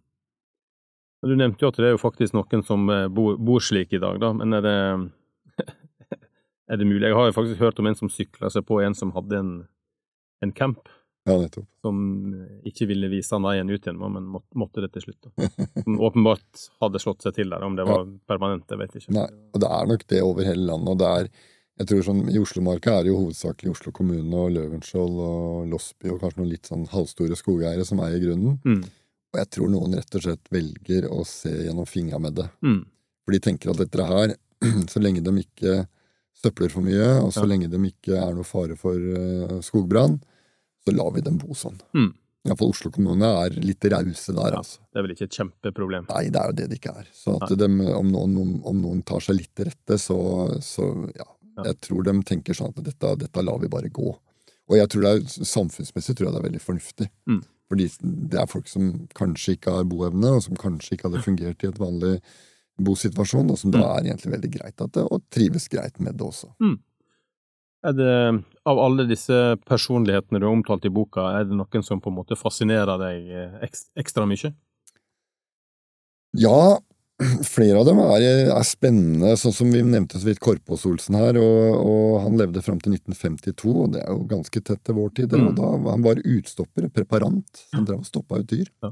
[1.24, 3.98] Du nevnte jo at det er jo faktisk noen som eh, bor, bor slik i
[4.00, 5.12] dag, da, men er det
[6.72, 7.06] Er det mulig?
[7.08, 9.50] Jeg har jo faktisk hørt om en som sykla seg på en som hadde en,
[10.46, 10.88] en camp,
[11.26, 11.66] Ja, nettopp.
[11.86, 11.98] som
[12.34, 15.26] eh, ikke ville vise han veien ut igjen, men måtte, måtte det til slutt.
[15.28, 15.50] da.
[15.84, 19.14] Som åpenbart hadde slått seg til der, om det var permanent, jeg vet ikke.
[19.18, 21.30] Nei, og det er nok det over hele landet, og det er
[21.76, 26.08] jeg tror sånn, I Oslomarka er det jo hovedsakelig Oslo kommune og Løvenskiold og Losby
[26.14, 28.56] og kanskje noen litt sånn halvstore skogeiere som eier grunnen.
[28.64, 28.86] Mm.
[29.36, 32.46] Og jeg tror noen rett og slett velger å se gjennom fingra med det.
[32.64, 32.80] Mm.
[33.26, 34.38] For de tenker at dette her,
[34.94, 35.82] så lenge de ikke
[36.46, 37.50] søpler for mye, og så Ja.
[37.52, 40.20] lenge de ikke er noe fare for uh, skogbrann,
[40.86, 41.80] så lar vi dem bo sånn.
[41.98, 42.14] Mm.
[42.46, 44.78] Iallfall Oslo kommune er litt rause der, altså.
[44.94, 46.06] Det er vel ikke et kjempeproblem.
[46.12, 47.08] Nei, det er jo det det ikke er.
[47.18, 50.18] Så dem, om, noen, om noen tar seg litt til rette, så,
[50.62, 50.86] så
[51.18, 51.26] ja.
[51.56, 51.72] Ja.
[51.72, 54.12] Jeg tror de tenker sånn at dette, dette lar vi bare gå.
[54.66, 57.08] Og jeg tror det er, samfunnsmessig tror jeg det er veldig fornuftig.
[57.32, 57.42] Mm.
[57.72, 57.88] Fordi
[58.30, 61.70] det er folk som kanskje ikke har boevne, og som kanskje ikke hadde fungert i
[61.72, 62.20] et vanlig
[62.82, 63.86] bosituasjon, og som da Mm.
[63.86, 66.52] er egentlig veldig greit at det, og trives greit med det også.
[67.86, 72.02] Er det, av alle disse personlighetene du har omtalt i boka, er det noen som
[72.02, 74.54] på en måte fascinerer deg eh, ekstra mye?
[76.36, 76.80] Ja,
[77.56, 81.38] flere av dem er, er, spennende, sånn som vi nevnte så vidt Korpås-Olsen her.
[81.40, 85.14] Og, og, han levde fram til 1952, og det er jo ganske tett til vår
[85.22, 85.38] tid.
[85.38, 85.54] Mm.
[85.56, 88.68] Da Han var utstopper, preparant, som drev og stoppa ut dyr.
[88.84, 88.92] Ja.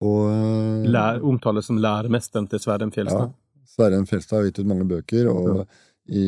[0.00, 3.32] Og, eh, Lær, omtales som læremesteren til Sverren Fjelstad.
[3.32, 5.66] Ja, Sverren Fjelstad har gitt ut mange bøker, og
[6.10, 6.26] i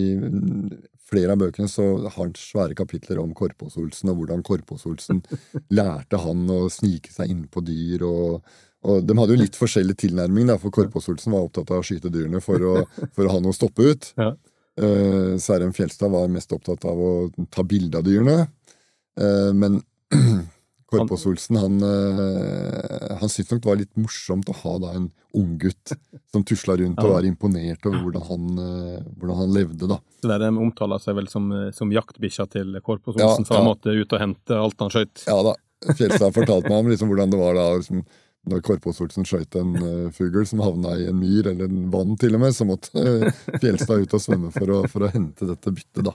[1.13, 5.25] flere av bøkene så har han svære kapitler om Korpås-Olsen, og hvordan Korpås-Olsen
[5.79, 8.05] lærte han å snike seg inn på dyr.
[8.09, 8.53] og
[8.83, 12.11] og De hadde jo litt forskjellig tilnærming, da, for Korpås-Olsen var opptatt av å skyte
[12.11, 12.73] dyrene for å,
[13.15, 14.09] for å ha noe å stoppe ut.
[14.19, 14.33] Ja.
[14.81, 17.13] Uh, Særem Fjelstad var mest opptatt av å
[17.53, 18.49] ta bilde av dyrene.
[19.21, 19.79] Uh, men
[20.93, 25.95] Korpås-Olsen han, uh, han syntes nok det var litt morsomt å ha da en unggutt
[26.33, 29.91] som tusla rundt og var imponert over hvordan han, uh, hvordan han levde.
[29.91, 29.99] da.
[30.23, 34.13] Så De omtaler seg vel som, som jaktbikkja til Korpås-Olsen, ja, så han måtte ut
[34.13, 35.27] og hente alt han skøyt?
[35.29, 35.57] Ja da.
[35.83, 37.71] Fjelstad fortalte meg om liksom hvordan det var da.
[37.81, 38.05] Liksom,
[38.51, 42.35] når Korpås-Olsen skøyt en uh, fugl som havna i en myr, eller en vann til
[42.35, 45.75] og med, så måtte uh, Fjelstad ut og svømme for å, for å hente dette
[45.75, 46.05] byttet.
[46.09, 46.15] da.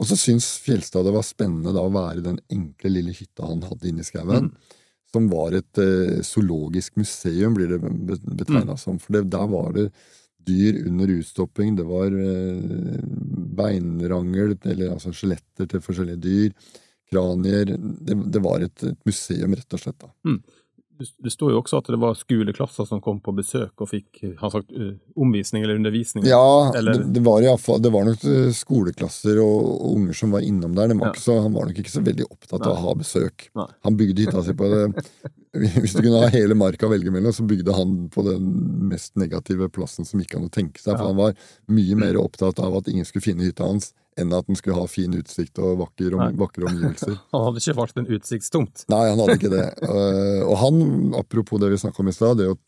[0.00, 3.46] Og så syns Fjelstad det var spennende da å være i den enkle, lille hytta
[3.46, 4.50] han hadde inne i skauen.
[4.50, 4.80] Mm.
[5.14, 8.80] Som var et eh, zoologisk museum, blir det betegna mm.
[8.80, 8.98] som.
[8.98, 9.88] For det, der var det
[10.44, 13.04] dyr under utstopping, det var eh,
[13.60, 16.74] beinrangel, eller altså skjeletter til forskjellige dyr,
[17.12, 17.76] kranier.
[17.78, 20.00] Det, det var et, et, museum, rett og slett.
[20.02, 20.10] da.
[20.26, 20.42] Mm
[20.98, 24.52] det står jo også at det var skoleklasser som kom på besøk og fikk han
[24.52, 24.74] sagt,
[25.18, 26.26] omvisning eller undervisning?
[26.28, 27.00] Ja, eller?
[27.00, 30.76] Det, det, var i fall, det var nok skoleklasser og, og, unger som var innom
[30.76, 30.94] der.
[30.94, 31.14] Var ja.
[31.20, 32.68] så, han var nok ikke så veldig opptatt Nei.
[32.70, 33.48] av å ha besøk.
[33.58, 33.70] Nei.
[33.88, 34.84] Han bygde hytta si på det
[35.82, 38.48] Hvis du kunne ha hele marka å velge mellom, så bygde han på den
[38.90, 40.96] mest negative plassen som ikke an å tenke seg.
[40.96, 41.36] For han var
[41.70, 44.86] mye mer opptatt av at ingen skulle finne hytta hans enn at den skulle ha
[44.90, 47.16] fin utsikt og vakre, om, vakre omgivelser.
[47.34, 48.84] han hadde ikke valgt en utsiktstomt?
[48.92, 49.64] Nei, han hadde ikke det.
[49.82, 50.82] Uh, og han,
[51.18, 52.58] apropos det vi snakka om i stad, det å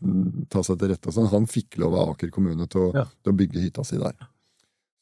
[0.53, 3.07] ta seg til rette og sånn, han fikk lov av Aker kommune til å, ja.
[3.23, 4.17] til å bygge hytta si der.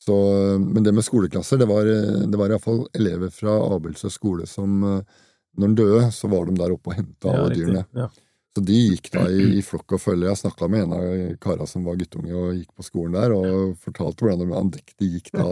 [0.04, 0.14] Så,
[0.60, 5.22] men det med skoleklasser, det var, det var iallfall elever fra Abelsø skole som eh,
[5.54, 7.84] Når den døde, så var de der oppe og henta ja, alle dyrene.
[7.94, 8.08] Ja.
[8.54, 10.28] Så de gikk da i, i flokk og følge.
[10.30, 11.06] Jeg snakka med en av
[11.42, 15.32] kara som var guttunge og gikk på skolen der, og fortalte hvordan de, andektig gikk
[15.34, 15.48] da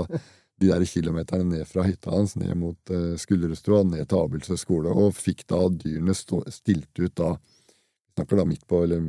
[0.62, 4.92] de der kilometerne ned fra hytta hans, ned mot uh, Skullerstua, ned til Abelsø skole,
[4.94, 7.34] og fikk da dyrene stå, stilt ut da
[8.12, 9.06] Snakker da midt på, eller,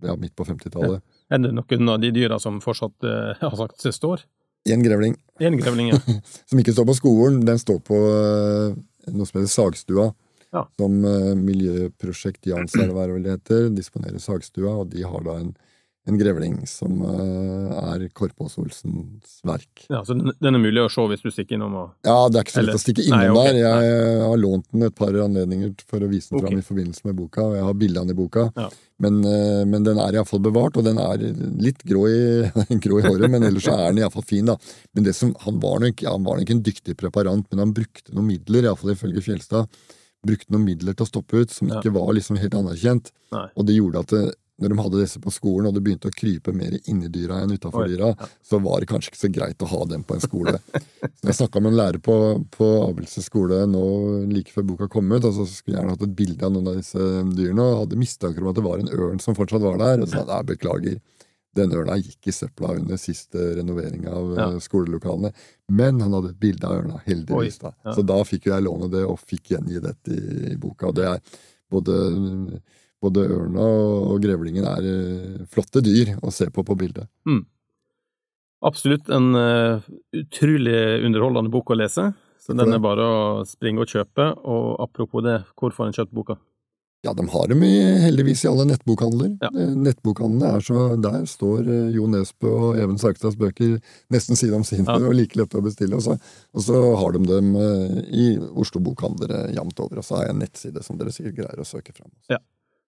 [0.00, 1.02] ja, på 50-tallet.
[1.02, 1.16] Ja.
[1.36, 4.22] Er det noen av de dyra som fortsatt uh, har sagt står?
[4.72, 5.18] Én grevling.
[5.36, 5.98] En grevling, ja.
[6.48, 7.42] som ikke står på skolen.
[7.44, 8.72] Den står på uh,
[9.14, 10.10] noe som heter Sagstua.
[10.54, 10.62] Ja.
[10.78, 15.38] Som uh, Miljøprosjekt Jans, er det vel det heter, disponerer Sagstua, og de har da
[15.42, 15.54] en
[16.06, 19.86] en grevling som uh, er Korpås-Olsens verk.
[19.90, 21.74] Ja, Så den er mulig å se hvis du stikker innom?
[21.80, 21.88] Og...
[22.06, 23.56] Ja, det er ikke så lett å stikke innom Nei, okay.
[23.56, 23.82] der.
[23.88, 26.52] Jeg har lånt den et par anledninger for å vise den okay.
[26.52, 28.46] fram i forbindelse med boka, og jeg har bildene i boka.
[28.54, 28.68] Ja.
[29.02, 31.26] Men, uh, men, den er iallfall bevart, og den er
[31.66, 32.22] litt grå i,
[32.86, 34.46] grå i håret, men ellers er den iallfall fin.
[34.54, 34.56] da.
[34.94, 38.14] Men det som, han, var nok, han var nok en dyktig preparant, men han brukte
[38.14, 39.66] noen midler, iallfall ifølge Fjelstad,
[40.26, 41.80] brukte noen midler til å stoppe ut som ja.
[41.80, 43.10] ikke var liksom helt anerkjent.
[43.34, 43.48] Nei.
[43.58, 44.26] Og det gjorde at det,
[44.56, 47.52] når de hadde disse på skolen, og det begynte å krype mer inni dyra enn
[47.52, 48.12] utafor dyra,
[48.44, 50.54] så var det kanskje ikke så greit å ha dem på en skole.
[51.18, 52.14] så jeg snakka med en lærer på,
[52.54, 53.82] på Abelse skole nå
[54.30, 56.70] like før boka kom ut, og så skulle jeg gjerne hatt et bilde av noen
[56.72, 59.76] av disse dyrene, og hadde mistanker om at det var en ørn som fortsatt var
[59.82, 60.96] der, og sa jeg beklager.
[61.56, 64.48] Den ørna gikk i søpla under siste renovering av ja.
[64.50, 65.30] Eh, skolelokalene.
[65.72, 67.60] Men han hadde et bilde av ørna, heldigvis.
[67.62, 67.72] da.
[67.84, 67.94] Ja.
[67.96, 70.90] Så da fikk jeg låne det, og fikk gjengi dette i, i boka.
[70.90, 71.38] og det er
[71.72, 71.94] både
[73.06, 73.66] både ørna
[74.12, 77.08] og grevlingen er uh, flotte dyr å se på på bildet.
[77.28, 77.44] Mm.
[78.66, 79.84] Absolutt en uh,
[80.16, 84.30] utrolig underholdende bok å lese, så den er bare å springe og kjøpe.
[84.46, 86.38] Og apropos det, hvor får en kjøpt boka?
[87.04, 89.36] Ja, de har dem heldigvis i alle nettbokhandler.
[89.44, 89.50] Ja.
[89.52, 93.76] Eh, nettbokhandlene er så Der står Jo Nesbø og Even Sarkstads bøker
[94.10, 94.96] nesten side om side ja.
[95.10, 95.98] og like lette å bestille.
[95.98, 97.52] Og så, og så har de dem
[98.10, 100.00] i Oslo bokhandlere jevnt over.
[100.00, 102.10] Og så har jeg en nettside som dere sikkert greier å søke fram.
[102.32, 102.40] Ja.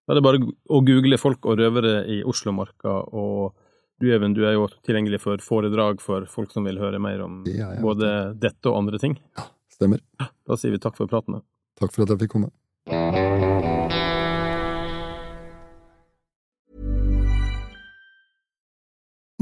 [0.09, 0.39] Da er det bare
[0.73, 3.53] å google folk og røvere i Oslomarka, og
[4.01, 7.43] du Even, du er jo tilgjengelig for foredrag for folk som vil høre mer om
[7.45, 7.83] ja, ja.
[7.85, 9.19] både dette og andre ting.
[9.37, 9.45] Ja,
[9.75, 10.01] stemmer.
[10.49, 11.43] Da sier vi takk for praten.
[11.77, 12.49] Takk for at jeg fikk komme.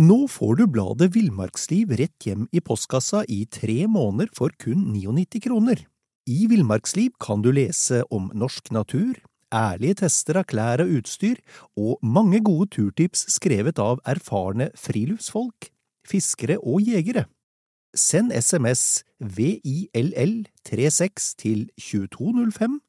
[0.02, 5.46] Nå får du bladet Villmarksliv rett hjem i postkassa i tre måneder for kun 99
[5.46, 5.86] kroner.
[6.26, 9.14] I Villmarksliv kan du lese om norsk natur,
[9.55, 11.36] ærlige tester av klær og utstyr,
[11.76, 15.70] og mange gode turtips skrevet av erfarne friluftsfolk,
[16.07, 17.24] fiskere og jegere.
[17.97, 22.80] Send SMS VILL36 til 2205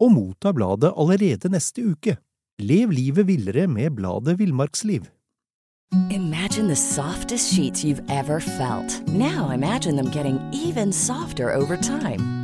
[0.00, 2.16] og motta bladet allerede neste uke.
[2.58, 5.02] Lev livet villere med bladet Villmarksliv.
[6.10, 9.08] Imagine the softest sheets you've ever felt.
[9.08, 12.43] Now imagine them getting even softer over time.